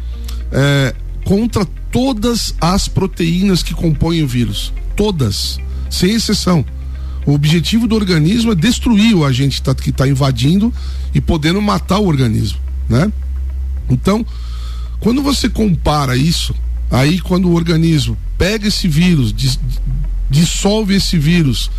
é, 0.54 0.96
contra 1.26 1.68
todas 1.94 2.56
as 2.60 2.88
proteínas 2.88 3.62
que 3.62 3.76
compõem 3.76 4.24
o 4.24 4.28
vírus. 4.28 4.74
Todas, 4.96 5.60
sem 5.92 6.10
exceção. 6.10 6.66
O 7.24 7.34
objetivo 7.34 7.88
do 7.88 7.96
organismo 7.96 8.52
é 8.52 8.56
destruir 8.56 9.16
o 9.16 9.24
agente 9.24 9.62
tá, 9.62 9.76
que 9.76 9.92
está 9.92 10.08
invadindo 10.08 10.74
e 11.14 11.22
podendo 11.22 11.62
matar 11.62 12.00
o 12.00 12.08
organismo, 12.08 12.58
né? 12.90 13.14
Então, 13.90 14.26
quando 15.00 15.22
você 15.22 15.48
compara 15.48 16.18
isso, 16.18 16.54
aí 16.90 17.20
quando 17.20 17.48
o 17.48 17.54
organismo 17.54 18.18
pega 18.38 18.68
esse 18.68 18.88
vírus, 18.88 19.34
dissolve 20.30 20.96
esse 20.96 21.18
vírus, 21.18 21.70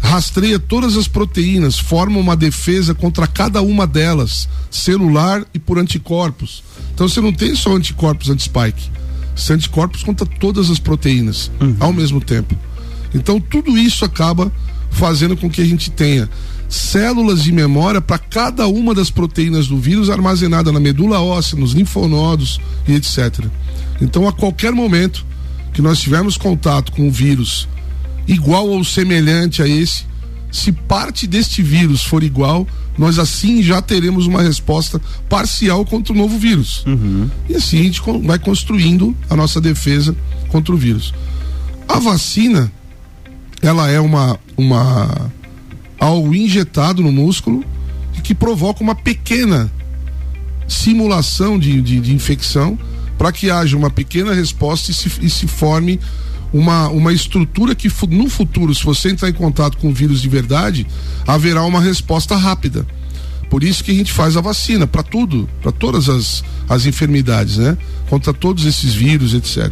rastreia 0.00 0.58
todas 0.58 0.96
as 0.96 1.08
proteínas, 1.08 1.78
forma 1.78 2.18
uma 2.20 2.36
defesa 2.36 2.94
contra 2.94 3.26
cada 3.26 3.60
uma 3.60 3.86
delas, 3.86 4.48
celular 4.70 5.44
e 5.52 5.58
por 5.58 5.78
anticorpos. 5.78 6.62
Então 6.94 7.08
você 7.08 7.20
não 7.20 7.32
tem 7.32 7.54
só 7.54 7.74
anticorpos 7.74 8.30
anti-spike 8.30 8.90
anticorpos 9.50 10.02
contra 10.02 10.26
todas 10.26 10.70
as 10.70 10.78
proteínas 10.78 11.50
uhum. 11.60 11.76
ao 11.78 11.92
mesmo 11.92 12.20
tempo. 12.20 12.56
Então 13.14 13.40
tudo 13.40 13.76
isso 13.76 14.04
acaba 14.04 14.50
fazendo 14.90 15.36
com 15.36 15.50
que 15.50 15.60
a 15.60 15.64
gente 15.64 15.90
tenha 15.90 16.28
células 16.68 17.42
de 17.42 17.52
memória 17.52 18.00
para 18.00 18.18
cada 18.18 18.66
uma 18.66 18.94
das 18.94 19.10
proteínas 19.10 19.68
do 19.68 19.78
vírus 19.78 20.10
armazenada 20.10 20.72
na 20.72 20.80
medula 20.80 21.20
óssea, 21.20 21.58
nos 21.58 21.72
linfonodos 21.72 22.60
e 22.88 22.94
etc. 22.94 23.44
Então 24.00 24.26
a 24.26 24.32
qualquer 24.32 24.72
momento 24.72 25.24
que 25.72 25.82
nós 25.82 26.00
tivermos 26.00 26.36
contato 26.36 26.90
com 26.92 27.06
o 27.08 27.10
vírus 27.10 27.68
igual 28.26 28.68
ou 28.68 28.82
semelhante 28.82 29.62
a 29.62 29.68
esse, 29.68 30.04
se 30.50 30.72
parte 30.72 31.26
deste 31.26 31.62
vírus 31.62 32.04
for 32.04 32.22
igual, 32.22 32.66
nós 32.96 33.18
assim 33.18 33.62
já 33.62 33.82
teremos 33.82 34.26
uma 34.26 34.42
resposta 34.42 35.00
parcial 35.28 35.84
contra 35.84 36.12
o 36.12 36.16
novo 36.16 36.38
vírus. 36.38 36.84
Uhum. 36.86 37.30
E 37.48 37.54
assim 37.54 37.80
a 37.80 37.82
gente 37.82 38.02
vai 38.24 38.38
construindo 38.38 39.14
a 39.28 39.36
nossa 39.36 39.60
defesa 39.60 40.16
contra 40.48 40.74
o 40.74 40.76
vírus. 40.78 41.12
A 41.88 41.98
vacina, 41.98 42.72
ela 43.60 43.90
é 43.90 44.00
uma, 44.00 44.38
uma 44.56 45.30
algo 45.98 46.34
injetado 46.34 47.02
no 47.02 47.12
músculo 47.12 47.64
e 48.16 48.20
que 48.20 48.34
provoca 48.34 48.82
uma 48.82 48.94
pequena 48.94 49.70
simulação 50.66 51.58
de, 51.58 51.80
de, 51.80 52.00
de 52.00 52.14
infecção 52.14 52.78
para 53.16 53.32
que 53.32 53.50
haja 53.50 53.76
uma 53.76 53.90
pequena 53.90 54.34
resposta 54.34 54.90
e 54.90 54.94
se, 54.94 55.10
e 55.22 55.30
se 55.30 55.46
forme 55.46 56.00
uma, 56.56 56.88
uma 56.88 57.12
estrutura 57.12 57.74
que 57.74 57.90
no 58.08 58.30
futuro, 58.30 58.74
se 58.74 58.82
você 58.82 59.10
entrar 59.10 59.28
em 59.28 59.34
contato 59.34 59.76
com 59.76 59.90
o 59.90 59.92
vírus 59.92 60.22
de 60.22 60.28
verdade, 60.28 60.86
haverá 61.26 61.62
uma 61.62 61.80
resposta 61.80 62.34
rápida. 62.34 62.86
Por 63.50 63.62
isso 63.62 63.84
que 63.84 63.90
a 63.90 63.94
gente 63.94 64.10
faz 64.10 64.38
a 64.38 64.40
vacina 64.40 64.86
para 64.86 65.02
tudo, 65.02 65.48
para 65.60 65.70
todas 65.70 66.08
as, 66.08 66.42
as 66.66 66.86
enfermidades, 66.86 67.58
né? 67.58 67.76
Contra 68.08 68.32
todos 68.32 68.64
esses 68.64 68.94
vírus, 68.94 69.34
etc. 69.34 69.70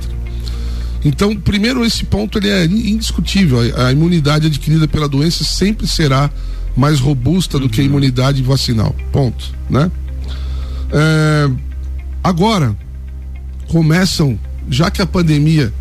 Então, 1.02 1.34
primeiro 1.34 1.84
esse 1.84 2.04
ponto 2.04 2.38
ele 2.38 2.50
é 2.50 2.66
indiscutível. 2.66 3.58
A, 3.76 3.86
a 3.86 3.92
imunidade 3.92 4.46
adquirida 4.46 4.86
pela 4.86 5.08
doença 5.08 5.42
sempre 5.42 5.86
será 5.86 6.30
mais 6.76 7.00
robusta 7.00 7.58
do 7.58 7.68
que 7.68 7.80
a 7.80 7.82
uhum. 7.84 7.90
imunidade 7.90 8.42
vacinal. 8.42 8.94
Ponto, 9.10 9.54
né? 9.70 9.90
É, 10.92 11.50
agora 12.22 12.76
começam, 13.68 14.38
já 14.68 14.90
que 14.90 15.00
a 15.00 15.06
pandemia 15.06 15.72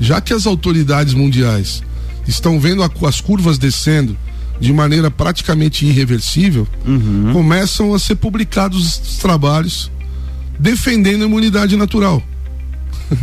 já 0.00 0.20
que 0.20 0.32
as 0.32 0.46
autoridades 0.46 1.14
mundiais 1.14 1.82
estão 2.26 2.58
vendo 2.58 2.82
a, 2.82 2.90
as 3.06 3.20
curvas 3.20 3.58
descendo 3.58 4.16
de 4.58 4.72
maneira 4.72 5.10
praticamente 5.10 5.86
irreversível, 5.86 6.66
uhum. 6.86 7.30
começam 7.32 7.94
a 7.94 7.98
ser 7.98 8.16
publicados 8.16 9.00
os 9.00 9.16
trabalhos 9.18 9.90
defendendo 10.58 11.22
a 11.22 11.26
imunidade 11.26 11.76
natural. 11.76 12.22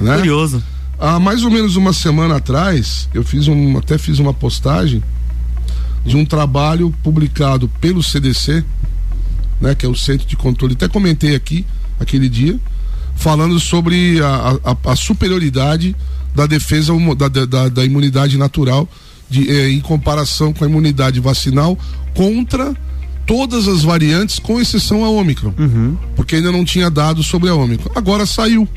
né? 0.00 0.16
Curioso. 0.16 0.62
Há 0.98 1.18
mais 1.18 1.42
ou 1.42 1.50
menos 1.50 1.74
uma 1.74 1.92
semana 1.92 2.36
atrás, 2.36 3.08
eu 3.12 3.24
fiz 3.24 3.48
um, 3.48 3.76
até 3.76 3.98
fiz 3.98 4.20
uma 4.20 4.32
postagem 4.32 5.02
de 6.04 6.16
um 6.16 6.24
trabalho 6.24 6.94
publicado 7.02 7.68
pelo 7.80 8.02
CDC, 8.02 8.64
né, 9.60 9.74
que 9.74 9.84
é 9.84 9.88
o 9.88 9.96
Centro 9.96 10.26
de 10.26 10.36
Controle. 10.36 10.74
Até 10.74 10.88
comentei 10.88 11.34
aqui 11.34 11.66
aquele 11.98 12.28
dia, 12.28 12.58
falando 13.22 13.60
sobre 13.60 14.20
a, 14.20 14.58
a, 14.64 14.92
a 14.92 14.96
superioridade 14.96 15.94
da 16.34 16.44
defesa 16.44 16.92
da, 17.16 17.28
da, 17.28 17.68
da 17.68 17.84
imunidade 17.84 18.36
natural 18.36 18.88
de, 19.30 19.48
eh, 19.48 19.70
em 19.70 19.80
comparação 19.80 20.52
com 20.52 20.64
a 20.64 20.68
imunidade 20.68 21.20
vacinal 21.20 21.78
contra 22.14 22.76
todas 23.24 23.68
as 23.68 23.82
variantes, 23.82 24.40
com 24.40 24.60
exceção 24.60 25.04
a 25.04 25.08
Ômicron. 25.10 25.54
Uhum. 25.56 25.96
Porque 26.16 26.36
ainda 26.36 26.50
não 26.50 26.64
tinha 26.64 26.90
dados 26.90 27.26
sobre 27.26 27.48
a 27.48 27.54
Ômicron. 27.54 27.92
Agora 27.94 28.26
saiu. 28.26 28.68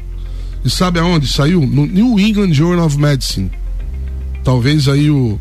E 0.64 0.70
sabe 0.70 1.00
aonde? 1.00 1.28
Saiu? 1.28 1.62
No 1.62 1.88
New 1.88 2.20
England 2.20 2.54
Journal 2.54 2.86
of 2.86 3.00
Medicine. 3.00 3.50
Talvez 4.44 4.88
aí 4.88 5.10
o, 5.10 5.40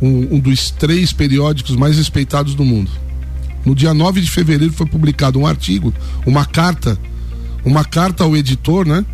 um, 0.00 0.34
um 0.34 0.38
dos 0.40 0.72
três 0.72 1.12
periódicos 1.12 1.76
mais 1.76 1.96
respeitados 1.96 2.56
do 2.56 2.64
mundo. 2.64 2.90
No 3.64 3.72
dia 3.72 3.94
9 3.94 4.20
de 4.20 4.28
fevereiro 4.28 4.72
foi 4.72 4.86
publicado 4.86 5.38
um 5.38 5.46
artigo, 5.46 5.94
uma 6.26 6.44
carta 6.44 6.98
uma 7.64 7.84
carta 7.84 8.24
ao 8.24 8.36
editor, 8.36 8.86
né? 8.86 9.04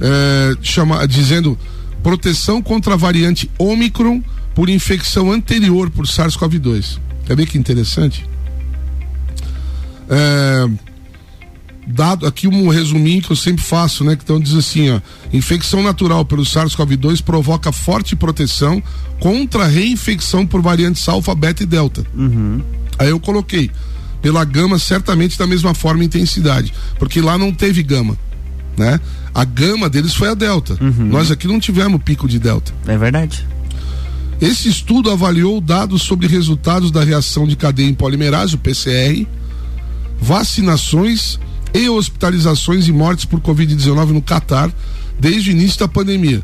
É, 0.00 0.56
chama, 0.62 1.06
dizendo 1.06 1.58
proteção 2.02 2.62
contra 2.62 2.94
a 2.94 2.96
variante 2.96 3.50
Omicron 3.58 4.22
por 4.54 4.68
infecção 4.68 5.32
anterior 5.32 5.90
por 5.90 6.06
SARS-CoV-2. 6.06 6.98
Quer 7.26 7.36
ver 7.36 7.46
que 7.46 7.58
interessante? 7.58 8.24
É, 10.08 10.68
dado 11.86 12.26
aqui 12.26 12.48
um 12.48 12.68
resuminho 12.68 13.22
que 13.22 13.30
eu 13.30 13.36
sempre 13.36 13.62
faço, 13.64 14.04
né? 14.04 14.12
Então 14.12 14.40
diz 14.40 14.54
assim, 14.54 14.90
ó, 14.90 15.00
infecção 15.32 15.82
natural 15.82 16.24
pelo 16.24 16.42
SARS-CoV-2 16.42 17.22
provoca 17.22 17.70
forte 17.70 18.16
proteção 18.16 18.82
contra 19.20 19.64
a 19.64 19.68
reinfecção 19.68 20.46
por 20.46 20.60
variantes 20.60 21.08
alfa, 21.08 21.34
beta 21.34 21.62
e 21.62 21.66
delta. 21.66 22.04
Uhum. 22.14 22.62
Aí 22.98 23.08
eu 23.08 23.20
coloquei 23.20 23.70
pela 24.22 24.44
gama 24.44 24.78
certamente 24.78 25.38
da 25.38 25.46
mesma 25.46 25.74
forma 25.74 26.02
e 26.02 26.06
intensidade, 26.06 26.72
porque 26.98 27.20
lá 27.20 27.36
não 27.38 27.52
teve 27.52 27.82
gama. 27.82 28.16
né? 28.76 29.00
A 29.34 29.44
gama 29.44 29.88
deles 29.88 30.14
foi 30.14 30.28
a 30.28 30.34
Delta. 30.34 30.78
Uhum. 30.80 31.06
Nós 31.06 31.30
aqui 31.30 31.46
não 31.46 31.60
tivemos 31.60 32.02
pico 32.02 32.26
de 32.26 32.38
Delta. 32.38 32.72
É 32.86 32.96
verdade. 32.96 33.46
Esse 34.40 34.68
estudo 34.68 35.10
avaliou 35.10 35.60
dados 35.60 36.02
sobre 36.02 36.26
resultados 36.26 36.90
da 36.90 37.02
reação 37.02 37.46
de 37.46 37.56
cadeia 37.56 37.88
em 37.88 37.94
polimerase, 37.94 38.54
o 38.54 38.58
PCR, 38.58 39.26
vacinações 40.20 41.38
e 41.72 41.88
hospitalizações 41.88 42.88
e 42.88 42.92
mortes 42.92 43.24
por 43.24 43.40
Covid-19 43.40 44.08
no 44.08 44.22
Catar 44.22 44.70
desde 45.18 45.50
o 45.50 45.52
início 45.52 45.80
da 45.80 45.88
pandemia. 45.88 46.42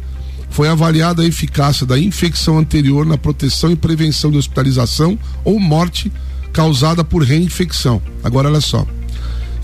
Foi 0.51 0.69
avaliada 0.69 1.23
a 1.23 1.27
eficácia 1.27 1.87
da 1.87 1.99
infecção 1.99 2.59
anterior 2.59 3.07
na 3.07 3.17
proteção 3.17 3.71
e 3.71 3.77
prevenção 3.77 4.31
de 4.31 4.37
hospitalização 4.39 5.19
ou 5.45 5.59
morte 5.59 6.13
causada 6.53 7.03
por 7.03 7.23
reinfecção. 7.23 8.03
Agora 8.23 8.49
olha 8.49 8.61
só. 8.61 8.87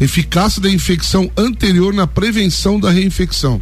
Eficácia 0.00 0.62
da 0.62 0.70
infecção 0.70 1.30
anterior 1.36 1.92
na 1.92 2.06
prevenção 2.06 2.80
da 2.80 2.90
reinfecção. 2.90 3.60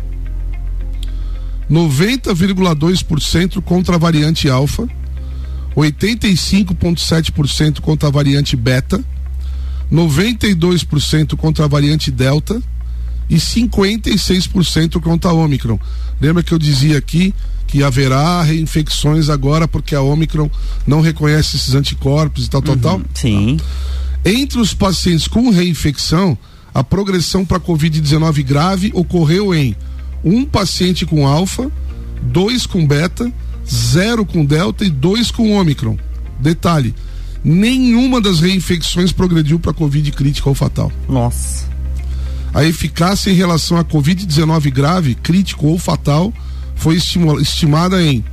90,2% 1.70 3.62
contra 3.62 3.94
a 3.96 3.98
variante 3.98 4.48
alfa, 4.48 4.88
85,7% 5.76 7.80
contra 7.80 8.08
a 8.08 8.12
variante 8.12 8.56
beta, 8.56 9.04
92% 9.92 11.36
contra 11.36 11.64
a 11.64 11.68
variante 11.68 12.10
delta 12.10 12.60
e 13.28 13.36
56% 13.36 15.00
contra 15.00 15.30
a 15.30 15.34
Omicron. 15.34 15.78
Lembra 16.20 16.42
que 16.42 16.52
eu 16.52 16.58
dizia 16.58 16.98
aqui 16.98 17.32
que 17.66 17.82
haverá 17.82 18.42
reinfecções 18.42 19.28
agora 19.28 19.66
porque 19.66 19.94
a 19.94 20.00
Omicron 20.00 20.48
não 20.86 21.00
reconhece 21.00 21.56
esses 21.56 21.74
anticorpos 21.74 22.46
e 22.46 22.50
tal, 22.50 22.62
tal, 22.62 22.74
Uhum, 22.74 22.80
tal? 22.80 23.00
Sim. 23.14 23.56
Entre 24.24 24.58
os 24.58 24.72
pacientes 24.74 25.28
com 25.28 25.50
reinfecção, 25.50 26.36
a 26.74 26.84
progressão 26.84 27.44
para 27.44 27.60
Covid-19 27.60 28.42
grave 28.44 28.90
ocorreu 28.94 29.54
em 29.54 29.74
um 30.24 30.44
paciente 30.44 31.06
com 31.06 31.26
alfa, 31.26 31.70
dois 32.22 32.66
com 32.66 32.86
beta, 32.86 33.32
zero 33.68 34.24
com 34.24 34.44
delta 34.44 34.84
e 34.84 34.90
dois 34.90 35.30
com 35.30 35.52
ômicron. 35.52 35.96
Detalhe: 36.40 36.94
nenhuma 37.44 38.20
das 38.20 38.40
reinfecções 38.40 39.12
progrediu 39.12 39.58
para 39.58 39.72
Covid 39.72 40.10
crítica 40.12 40.48
ou 40.48 40.54
fatal. 40.54 40.92
Nossa. 41.08 41.66
A 42.52 42.64
eficácia 42.64 43.30
em 43.30 43.34
relação 43.34 43.76
a 43.76 43.84
Covid-19 43.84 44.72
grave, 44.72 45.14
crítico 45.14 45.66
ou 45.66 45.78
fatal 45.78 46.32
foi 46.76 46.94
estimula- 46.96 47.42
estimada 47.42 48.00
em 48.02 48.24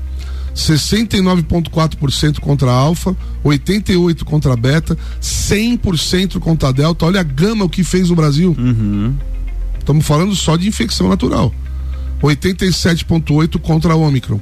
69,4% 0.54 2.40
contra 2.40 2.70
a 2.70 2.74
alfa, 2.74 3.16
88% 3.44 4.24
contra 4.24 4.54
a 4.54 4.56
beta, 4.56 4.96
100% 5.20 6.40
contra 6.40 6.70
a 6.70 6.72
delta. 6.72 7.06
Olha 7.06 7.22
a 7.22 7.24
gama 7.24 7.66
o 7.66 7.70
que 7.70 7.84
fez 7.84 8.10
no 8.10 8.16
Brasil. 8.16 8.56
Uhum. 8.58 9.16
Estamos 9.80 10.06
falando 10.06 10.36
só 10.36 10.56
de 10.56 10.68
infecção 10.68 11.10
natural. 11.10 11.52
87,8% 12.22 13.60
contra 13.60 13.94
a 13.94 13.96
Ômicron. 13.96 14.40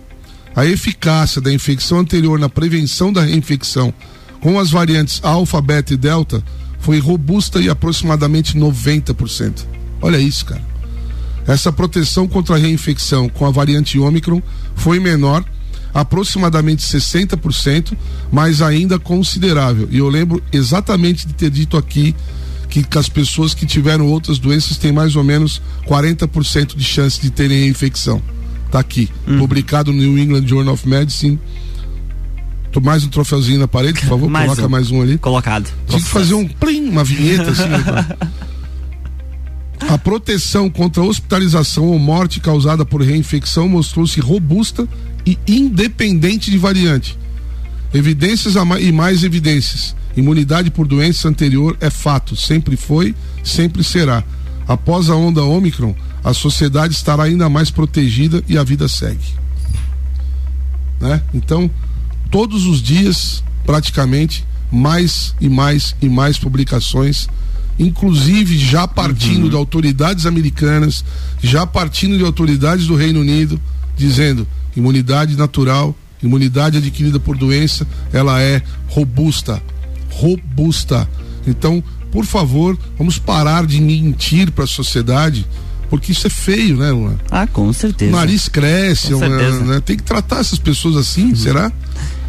A 0.56 0.66
eficácia 0.66 1.42
da 1.42 1.52
infecção 1.52 2.00
anterior 2.00 2.38
na 2.38 2.50
prevenção 2.50 3.12
da 3.14 3.22
reinfecção 3.24 3.94
com 4.42 4.60
as 4.60 4.70
variantes 4.70 5.20
alfa, 5.24 5.62
beta 5.62 5.94
e 5.94 5.98
delta 5.98 6.44
foi 6.80 7.00
robusta 7.00 7.62
e 7.62 7.70
aproximadamente 7.70 8.58
90%. 8.58 9.66
Olha 10.02 10.18
isso, 10.18 10.46
cara. 10.46 10.71
Essa 11.48 11.72
proteção 11.72 12.28
contra 12.28 12.56
a 12.56 12.58
reinfecção 12.58 13.28
com 13.28 13.46
a 13.46 13.52
variante 13.52 13.98
Ômicron 14.00 14.42
foi 14.76 15.00
menor, 15.00 15.44
aproximadamente 15.94 16.84
60%, 16.84 17.94
mas 18.32 18.62
ainda 18.62 19.00
considerável. 19.00 19.88
E 19.92 19.98
eu 19.98 20.08
lembro 20.10 20.42
exatamente 20.52 21.28
de 21.28 21.34
ter 21.34 21.50
dito 21.50 21.78
aqui 21.78 22.16
que, 22.70 22.84
que 22.84 22.98
as 22.98 23.10
pessoas 23.10 23.54
que 23.54 23.66
tiveram 23.66 24.08
outras 24.08 24.40
doenças 24.40 24.78
têm 24.78 24.92
mais 24.92 25.16
ou 25.16 25.24
menos 25.24 25.62
40% 25.88 26.76
de 26.76 26.84
chance 26.84 27.20
de 27.20 27.30
terem 27.30 27.68
infecção. 27.68 28.22
Tá 28.72 28.80
aqui, 28.80 29.10
publicado 29.38 29.92
no 29.92 30.00
New 30.00 30.18
England 30.18 30.48
Journal 30.48 30.74
of 30.74 30.88
Medicine. 30.88 31.38
Tô 32.72 32.80
mais 32.80 33.04
um 33.04 33.10
troféuzinho 33.10 33.60
na 33.60 33.68
parede, 33.68 34.00
por 34.00 34.08
favor, 34.08 34.30
Mais 34.32 34.46
coloca 34.46 34.66
um. 34.66 34.70
mais 34.70 34.92
um 34.92 35.02
ali. 35.02 35.18
Colocado. 35.18 35.70
Tinha 35.88 36.02
que 36.02 36.08
fazer 36.08 36.36
um 36.36 36.48
plim, 36.48 36.88
uma 36.88 37.04
vinheta 37.04 37.52
assim. 37.52 37.64
A 39.90 39.98
proteção 39.98 40.70
contra 40.70 41.04
hospitalização 41.04 41.86
ou 41.86 41.98
morte 41.98 42.40
causada 42.40 42.86
por 42.86 43.02
reinfecção 43.02 43.68
mostrou-se 43.68 44.20
robusta 44.20 44.88
e 45.26 45.38
independente 45.48 46.52
de 46.52 46.58
variante. 46.58 47.18
Evidências 47.94 48.56
e 48.56 48.92
mais 48.92 49.24
evidências. 49.24 49.96
Imunidade 50.16 50.70
por 50.70 50.88
doença 50.88 51.28
anterior 51.28 51.76
é 51.80 51.90
fato, 51.90 52.36
sempre 52.36 52.76
foi, 52.76 53.16
sempre 53.44 53.84
será. 53.84 54.24
Após 54.68 55.10
a 55.10 55.16
onda 55.16 55.44
Omicron, 55.44 55.96
a 56.24 56.34
sociedade 56.34 56.94
estará 56.94 57.24
ainda 57.24 57.50
mais 57.50 57.72
protegida 57.72 58.44
e 58.48 58.58
a 58.58 58.64
vida 58.64 58.88
segue. 58.88 59.34
Né? 61.00 61.22
Então, 61.34 61.70
todos 62.30 62.66
os 62.66 62.82
dias, 62.82 63.44
praticamente, 63.66 64.46
mais 64.72 65.36
e 65.42 65.50
mais 65.50 65.96
e 66.02 66.08
mais 66.08 66.38
publicações, 66.38 67.28
inclusive 67.82 68.58
já 68.58 68.88
partindo 68.88 69.50
de 69.50 69.56
autoridades 69.56 70.26
americanas, 70.26 71.04
já 71.42 71.66
partindo 71.66 72.18
de 72.18 72.24
autoridades 72.24 72.86
do 72.86 72.96
Reino 72.96 73.20
Unido, 73.20 73.60
dizendo 73.98 74.48
imunidade 74.76 75.36
natural, 75.36 75.96
imunidade 76.22 76.78
adquirida 76.78 77.20
por 77.20 77.36
doença, 77.36 77.88
ela 78.14 78.40
é 78.42 78.62
robusta, 78.88 79.62
robusta. 80.12 81.10
Então, 81.48 81.84
por 82.12 82.24
favor, 82.26 82.78
vamos 82.98 83.18
parar 83.18 83.66
de 83.66 83.82
mentir 83.82 84.52
para 84.52 84.66
a 84.66 84.68
sociedade, 84.68 85.48
porque 85.90 86.12
isso 86.12 86.28
é 86.28 86.30
feio, 86.30 86.78
né, 86.78 86.92
Luan? 86.92 87.16
Ah, 87.32 87.48
com 87.48 87.74
certeza. 87.74 88.12
O 88.12 88.16
nariz 88.16 88.48
cresce, 88.48 89.14
uma-. 89.14 89.26
Uhum. 89.26 89.66
né? 89.66 89.82
tem 89.84 89.98
que 89.98 90.04
tratar 90.04 90.40
essas 90.40 90.60
pessoas 90.60 90.96
assim, 90.96 91.34
será? 91.34 91.72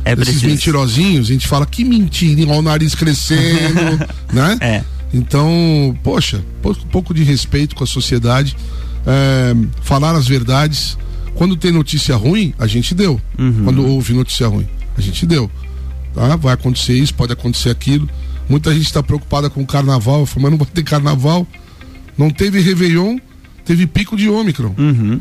É 0.04 0.12
Esses 0.12 0.24
preciso. 0.24 0.46
mentirosinhos, 0.46 1.28
a 1.28 1.32
gente 1.32 1.46
fala 1.46 1.64
que 1.64 1.84
mentira, 1.84 2.50
ó, 2.50 2.58
o 2.58 2.62
nariz 2.62 2.94
crescendo, 2.94 3.98
né? 4.32 4.56
É. 4.60 4.84
Então, 5.12 5.96
poxa, 6.02 6.42
pou- 6.62 6.72
um 6.72 6.88
pouco 6.88 7.12
de 7.12 7.22
respeito 7.22 7.74
com 7.74 7.84
a 7.84 7.86
sociedade, 7.86 8.56
é, 9.06 9.54
falar 9.82 10.14
as 10.14 10.26
verdades. 10.26 10.96
Quando 11.34 11.56
tem 11.56 11.70
notícia 11.72 12.14
ruim, 12.16 12.52
a 12.58 12.66
gente 12.66 12.94
deu. 12.94 13.20
Uhum. 13.38 13.64
Quando 13.64 13.86
houve 13.86 14.12
notícia 14.12 14.46
ruim, 14.48 14.66
a 14.96 15.00
gente 15.00 15.24
deu. 15.26 15.50
Tá? 16.14 16.36
Vai 16.36 16.54
acontecer 16.54 16.94
isso, 16.94 17.14
pode 17.14 17.32
acontecer 17.32 17.70
aquilo. 17.70 18.08
Muita 18.48 18.72
gente 18.72 18.84
está 18.84 19.02
preocupada 19.02 19.48
com 19.48 19.62
o 19.62 19.66
carnaval, 19.66 20.28
mas 20.36 20.50
não 20.50 20.58
vai 20.58 20.66
ter 20.66 20.82
carnaval. 20.82 21.46
Não 22.18 22.28
teve 22.30 22.60
Réveillon, 22.60 23.18
teve 23.64 23.86
pico 23.86 24.16
de 24.16 24.28
Ômicron. 24.28 24.74
Uhum. 24.76 25.20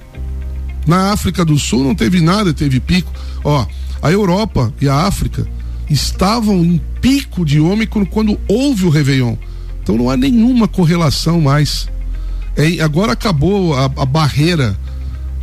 Na 0.85 1.11
África 1.13 1.45
do 1.45 1.57
Sul 1.57 1.83
não 1.83 1.95
teve 1.95 2.19
nada, 2.19 2.53
teve 2.53 2.79
pico. 2.79 3.11
Ó, 3.43 3.65
a 4.01 4.11
Europa 4.11 4.73
e 4.81 4.89
a 4.89 4.95
África 5.05 5.47
estavam 5.89 6.57
em 6.63 6.81
pico 6.99 7.45
de 7.45 7.59
Ômicron 7.59 8.05
quando 8.05 8.37
houve 8.47 8.85
o 8.85 8.89
Réveillon. 8.89 9.35
Então 9.83 9.97
não 9.97 10.09
há 10.09 10.17
nenhuma 10.17 10.67
correlação 10.67 11.41
mais. 11.41 11.87
É, 12.55 12.81
agora 12.81 13.13
acabou 13.13 13.73
a, 13.75 13.85
a 13.85 14.05
barreira, 14.05 14.77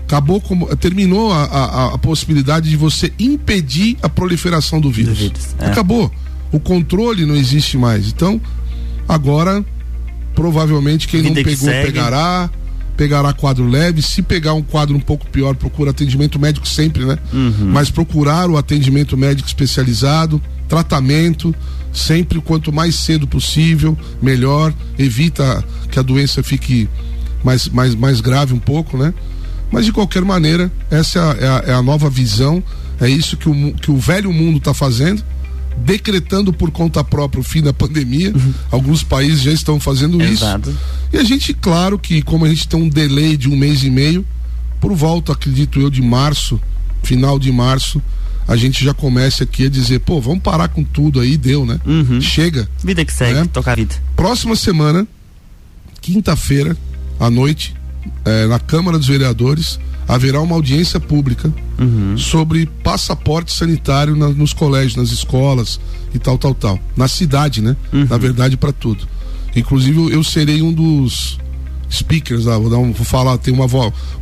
acabou 0.00 0.40
como, 0.40 0.66
terminou 0.76 1.32
a, 1.32 1.44
a- 1.44 1.94
a 1.94 1.98
possibilidade 1.98 2.68
de 2.70 2.76
você 2.76 3.12
impedir 3.18 3.96
a 4.02 4.08
proliferação 4.08 4.80
do 4.80 4.90
vírus. 4.90 5.18
Do 5.18 5.24
vírus, 5.24 5.54
é. 5.58 5.66
Acabou. 5.66 6.12
O 6.52 6.58
controle 6.60 7.24
não 7.26 7.34
existe 7.36 7.76
mais. 7.76 8.08
Então, 8.08 8.40
agora, 9.08 9.64
provavelmente 10.34 11.08
quem 11.08 11.22
não 11.22 11.30
Vida 11.34 11.42
que 11.42 11.50
pegou, 11.56 11.68
segue. 11.68 11.86
pegará. 11.86 12.50
Pegará 12.96 13.32
quadro 13.32 13.68
leve. 13.68 14.02
Se 14.02 14.22
pegar 14.22 14.54
um 14.54 14.62
quadro 14.62 14.96
um 14.96 15.00
pouco 15.00 15.24
pior, 15.28 15.54
procura 15.54 15.90
atendimento 15.92 16.36
médico 16.38 16.66
sempre, 16.66 17.04
né? 17.04 17.16
Uhum. 17.32 17.70
Mas 17.72 17.90
procurar 17.90 18.50
o 18.50 18.56
atendimento 18.56 19.16
médico 19.16 19.46
especializado, 19.48 20.42
tratamento, 20.68 21.54
sempre 21.92 22.40
quanto 22.40 22.72
mais 22.72 22.94
cedo 22.94 23.26
possível, 23.26 23.96
melhor. 24.20 24.72
Evita 24.98 25.64
que 25.90 25.98
a 25.98 26.02
doença 26.02 26.42
fique 26.42 26.88
mais, 27.42 27.68
mais, 27.68 27.94
mais 27.94 28.20
grave 28.20 28.52
um 28.52 28.58
pouco, 28.58 28.96
né? 28.96 29.12
Mas 29.70 29.84
de 29.84 29.92
qualquer 29.92 30.24
maneira, 30.24 30.70
essa 30.90 31.18
é 31.18 31.48
a, 31.48 31.64
é 31.66 31.72
a 31.72 31.82
nova 31.82 32.08
visão, 32.08 32.62
é 33.00 33.08
isso 33.08 33.36
que 33.36 33.48
o, 33.48 33.74
que 33.74 33.90
o 33.90 33.96
velho 33.96 34.32
mundo 34.32 34.58
está 34.58 34.72
fazendo, 34.72 35.22
decretando 35.76 36.52
por 36.52 36.70
conta 36.70 37.04
própria 37.04 37.40
o 37.40 37.44
fim 37.44 37.62
da 37.62 37.72
pandemia. 37.72 38.32
Alguns 38.70 39.02
países 39.02 39.42
já 39.42 39.52
estão 39.52 39.78
fazendo 39.78 40.22
isso. 40.22 40.44
Exato. 40.44 40.74
E 41.12 41.16
a 41.16 41.24
gente, 41.24 41.54
claro 41.54 41.98
que 41.98 42.22
como 42.22 42.44
a 42.44 42.48
gente 42.48 42.66
tem 42.66 42.80
um 42.80 42.88
delay 42.88 43.36
de 43.36 43.48
um 43.48 43.56
mês 43.56 43.84
e 43.84 43.90
meio, 43.90 44.26
por 44.80 44.94
volta, 44.94 45.32
acredito 45.32 45.80
eu, 45.80 45.90
de 45.90 46.02
março, 46.02 46.60
final 47.02 47.38
de 47.38 47.52
março, 47.52 48.02
a 48.48 48.56
gente 48.56 48.82
já 48.82 48.92
começa 48.94 49.44
aqui 49.44 49.66
a 49.66 49.68
dizer, 49.70 50.00
pô, 50.00 50.20
vamos 50.20 50.42
parar 50.42 50.68
com 50.68 50.82
tudo 50.82 51.20
aí, 51.20 51.36
deu, 51.36 51.64
né? 51.66 51.78
Uhum. 51.86 52.20
Chega. 52.20 52.66
Vida 52.82 53.04
que 53.04 53.12
segue, 53.12 53.38
É. 53.40 53.44
tocar 53.44 53.72
a 53.72 53.76
vida. 53.76 53.94
Próxima 54.16 54.56
semana, 54.56 55.06
quinta-feira, 56.00 56.76
à 57.20 57.30
noite, 57.30 57.74
eh, 58.24 58.46
na 58.46 58.58
Câmara 58.58 58.98
dos 58.98 59.06
Vereadores, 59.08 59.78
haverá 60.06 60.40
uma 60.40 60.54
audiência 60.54 60.98
pública 60.98 61.52
Uhum. 61.78 62.16
sobre 62.16 62.66
passaporte 62.82 63.52
sanitário 63.52 64.16
na- 64.16 64.30
nos 64.30 64.52
colégios, 64.52 64.96
nas 64.96 65.10
escolas 65.10 65.78
e 66.14 66.18
tal, 66.18 66.38
tal, 66.38 66.54
tal. 66.54 66.80
Na 66.96 67.06
cidade, 67.06 67.60
né? 67.60 67.76
Uhum. 67.92 68.06
Na 68.08 68.16
verdade, 68.16 68.56
para 68.56 68.72
tudo. 68.72 69.06
Inclusive, 69.54 70.10
eu 70.12 70.24
serei 70.24 70.62
um 70.62 70.72
dos 70.72 71.38
speakers 71.90 72.44
lá, 72.44 72.58
vou, 72.58 72.70
dar 72.70 72.78
um, 72.78 72.92
vou 72.92 73.04
falar, 73.04 73.38
tem 73.38 73.52
uma 73.52 73.66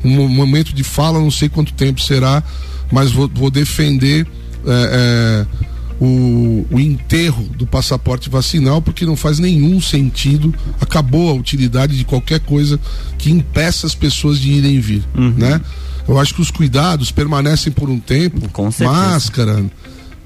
um 0.04 0.28
momento 0.28 0.72
de 0.72 0.84
fala, 0.84 1.18
não 1.18 1.30
sei 1.30 1.48
quanto 1.48 1.72
tempo 1.72 2.00
será, 2.00 2.42
mas 2.90 3.10
vou, 3.10 3.28
vou 3.32 3.50
defender 3.50 4.26
é, 4.66 5.46
é, 5.50 5.66
o, 6.00 6.66
o, 6.70 6.78
enterro 6.78 7.44
do 7.56 7.66
passaporte 7.66 8.28
vacinal, 8.28 8.80
porque 8.82 9.04
não 9.06 9.16
faz 9.16 9.38
nenhum 9.38 9.80
sentido, 9.80 10.54
acabou 10.80 11.30
a 11.30 11.34
utilidade 11.34 11.96
de 11.96 12.04
qualquer 12.04 12.40
coisa 12.40 12.78
que 13.18 13.30
impeça 13.30 13.86
as 13.86 13.94
pessoas 13.94 14.38
de 14.38 14.50
irem 14.50 14.74
e 14.74 14.80
vir, 14.80 15.04
uhum. 15.14 15.34
né? 15.36 15.60
Eu 16.06 16.18
acho 16.18 16.34
que 16.34 16.40
os 16.40 16.52
cuidados 16.52 17.10
permanecem 17.10 17.72
por 17.72 17.90
um 17.90 17.98
tempo, 17.98 18.48
Com 18.50 18.70
certeza. 18.70 18.96
máscara, 18.96 19.64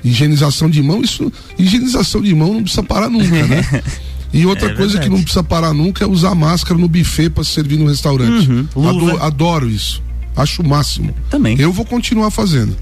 higienização 0.04 0.68
de 0.68 0.82
mão, 0.82 1.02
isso, 1.02 1.32
higienização 1.58 2.20
de 2.20 2.34
mão 2.34 2.52
não 2.52 2.62
precisa 2.62 2.82
parar 2.82 3.08
nunca, 3.08 3.46
né? 3.46 3.64
E 4.32 4.46
outra 4.46 4.70
é 4.70 4.74
coisa 4.74 4.98
que 4.98 5.08
não 5.08 5.20
precisa 5.20 5.42
parar 5.42 5.74
nunca 5.74 6.04
é 6.04 6.06
usar 6.06 6.34
máscara 6.34 6.78
no 6.78 6.88
buffet 6.88 7.30
para 7.30 7.44
servir 7.44 7.78
no 7.78 7.88
restaurante. 7.88 8.48
Uhum, 8.48 8.88
adoro, 8.88 9.22
adoro, 9.22 9.70
isso. 9.70 10.02
Acho 10.36 10.62
o 10.62 10.68
máximo. 10.68 11.14
Também. 11.28 11.60
Eu 11.60 11.72
vou 11.72 11.84
continuar 11.84 12.30
fazendo. 12.30 12.76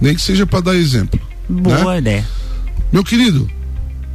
Nem 0.00 0.14
que 0.14 0.22
seja 0.22 0.46
para 0.46 0.60
dar 0.60 0.76
exemplo. 0.76 1.20
Boa 1.48 1.92
né? 1.92 1.98
ideia. 1.98 2.28
Meu 2.92 3.02
querido, 3.02 3.50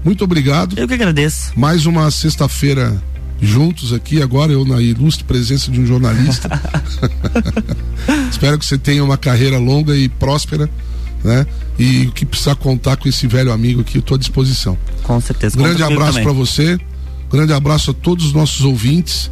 muito 0.03 0.23
obrigado. 0.23 0.77
Eu 0.77 0.87
que 0.87 0.93
agradeço. 0.93 1.51
Mais 1.55 1.85
uma 1.85 2.09
sexta-feira 2.09 3.01
juntos 3.41 3.93
aqui, 3.93 4.21
agora 4.21 4.51
eu 4.51 4.65
na 4.65 4.81
ilustre 4.81 5.23
presença 5.23 5.69
de 5.69 5.79
um 5.79 5.85
jornalista. 5.85 6.49
Espero 8.31 8.57
que 8.57 8.65
você 8.65 8.77
tenha 8.77 9.03
uma 9.03 9.17
carreira 9.17 9.57
longa 9.57 9.95
e 9.95 10.07
próspera, 10.09 10.69
né? 11.23 11.45
E 11.77 12.07
o 12.07 12.11
que 12.11 12.25
precisar 12.25 12.55
contar 12.55 12.97
com 12.97 13.07
esse 13.07 13.27
velho 13.27 13.51
amigo 13.51 13.81
aqui, 13.81 13.97
eu 13.97 13.99
estou 13.99 14.15
à 14.15 14.17
disposição. 14.17 14.77
Com 15.03 15.19
certeza. 15.21 15.57
Grande 15.57 15.83
abraço 15.83 16.21
para 16.21 16.31
você. 16.31 16.79
Grande 17.31 17.53
abraço 17.53 17.91
a 17.91 17.93
todos 17.93 18.25
os 18.25 18.33
nossos 18.33 18.61
ouvintes. 18.61 19.29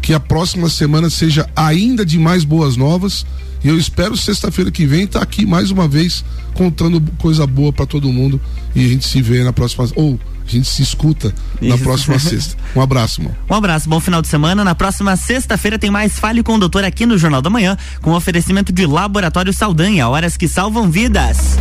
Que 0.00 0.12
a 0.12 0.20
próxima 0.20 0.68
semana 0.68 1.08
seja 1.08 1.48
ainda 1.54 2.04
de 2.04 2.18
mais 2.18 2.44
boas 2.44 2.76
novas. 2.76 3.24
E 3.64 3.68
eu 3.68 3.78
espero 3.78 4.16
sexta-feira 4.16 4.70
que 4.70 4.84
vem 4.86 5.04
estar 5.04 5.20
tá 5.20 5.24
aqui 5.24 5.46
mais 5.46 5.70
uma 5.70 5.86
vez 5.86 6.24
contando 6.54 7.00
coisa 7.18 7.46
boa 7.46 7.72
para 7.72 7.86
todo 7.86 8.12
mundo. 8.12 8.40
E 8.74 8.84
a 8.84 8.88
gente 8.88 9.06
se 9.06 9.22
vê 9.22 9.44
na 9.44 9.52
próxima. 9.52 9.88
Ou 9.94 10.18
a 10.46 10.50
gente 10.50 10.68
se 10.68 10.82
escuta 10.82 11.32
Isso. 11.60 11.70
na 11.70 11.78
próxima 11.78 12.18
sexta. 12.20 12.56
Um 12.74 12.80
abraço, 12.80 13.20
irmão. 13.20 13.34
Um 13.48 13.54
abraço, 13.54 13.88
bom 13.88 14.00
final 14.00 14.22
de 14.22 14.28
semana. 14.28 14.64
Na 14.64 14.74
próxima 14.74 15.16
sexta-feira 15.16 15.78
tem 15.78 15.90
mais 15.90 16.18
Fale 16.18 16.42
com 16.42 16.54
o 16.54 16.58
Doutor 16.58 16.84
aqui 16.84 17.06
no 17.06 17.16
Jornal 17.18 17.42
da 17.42 17.50
Manhã, 17.50 17.76
com 18.00 18.12
oferecimento 18.12 18.72
de 18.72 18.86
Laboratório 18.86 19.52
Saldanha, 19.52 20.08
horas 20.08 20.36
que 20.36 20.48
salvam 20.48 20.90
vidas. 20.90 21.58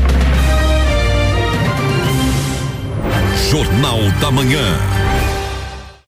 Jornal 3.50 4.00
da 4.22 4.32
Manhã. 4.32 5.01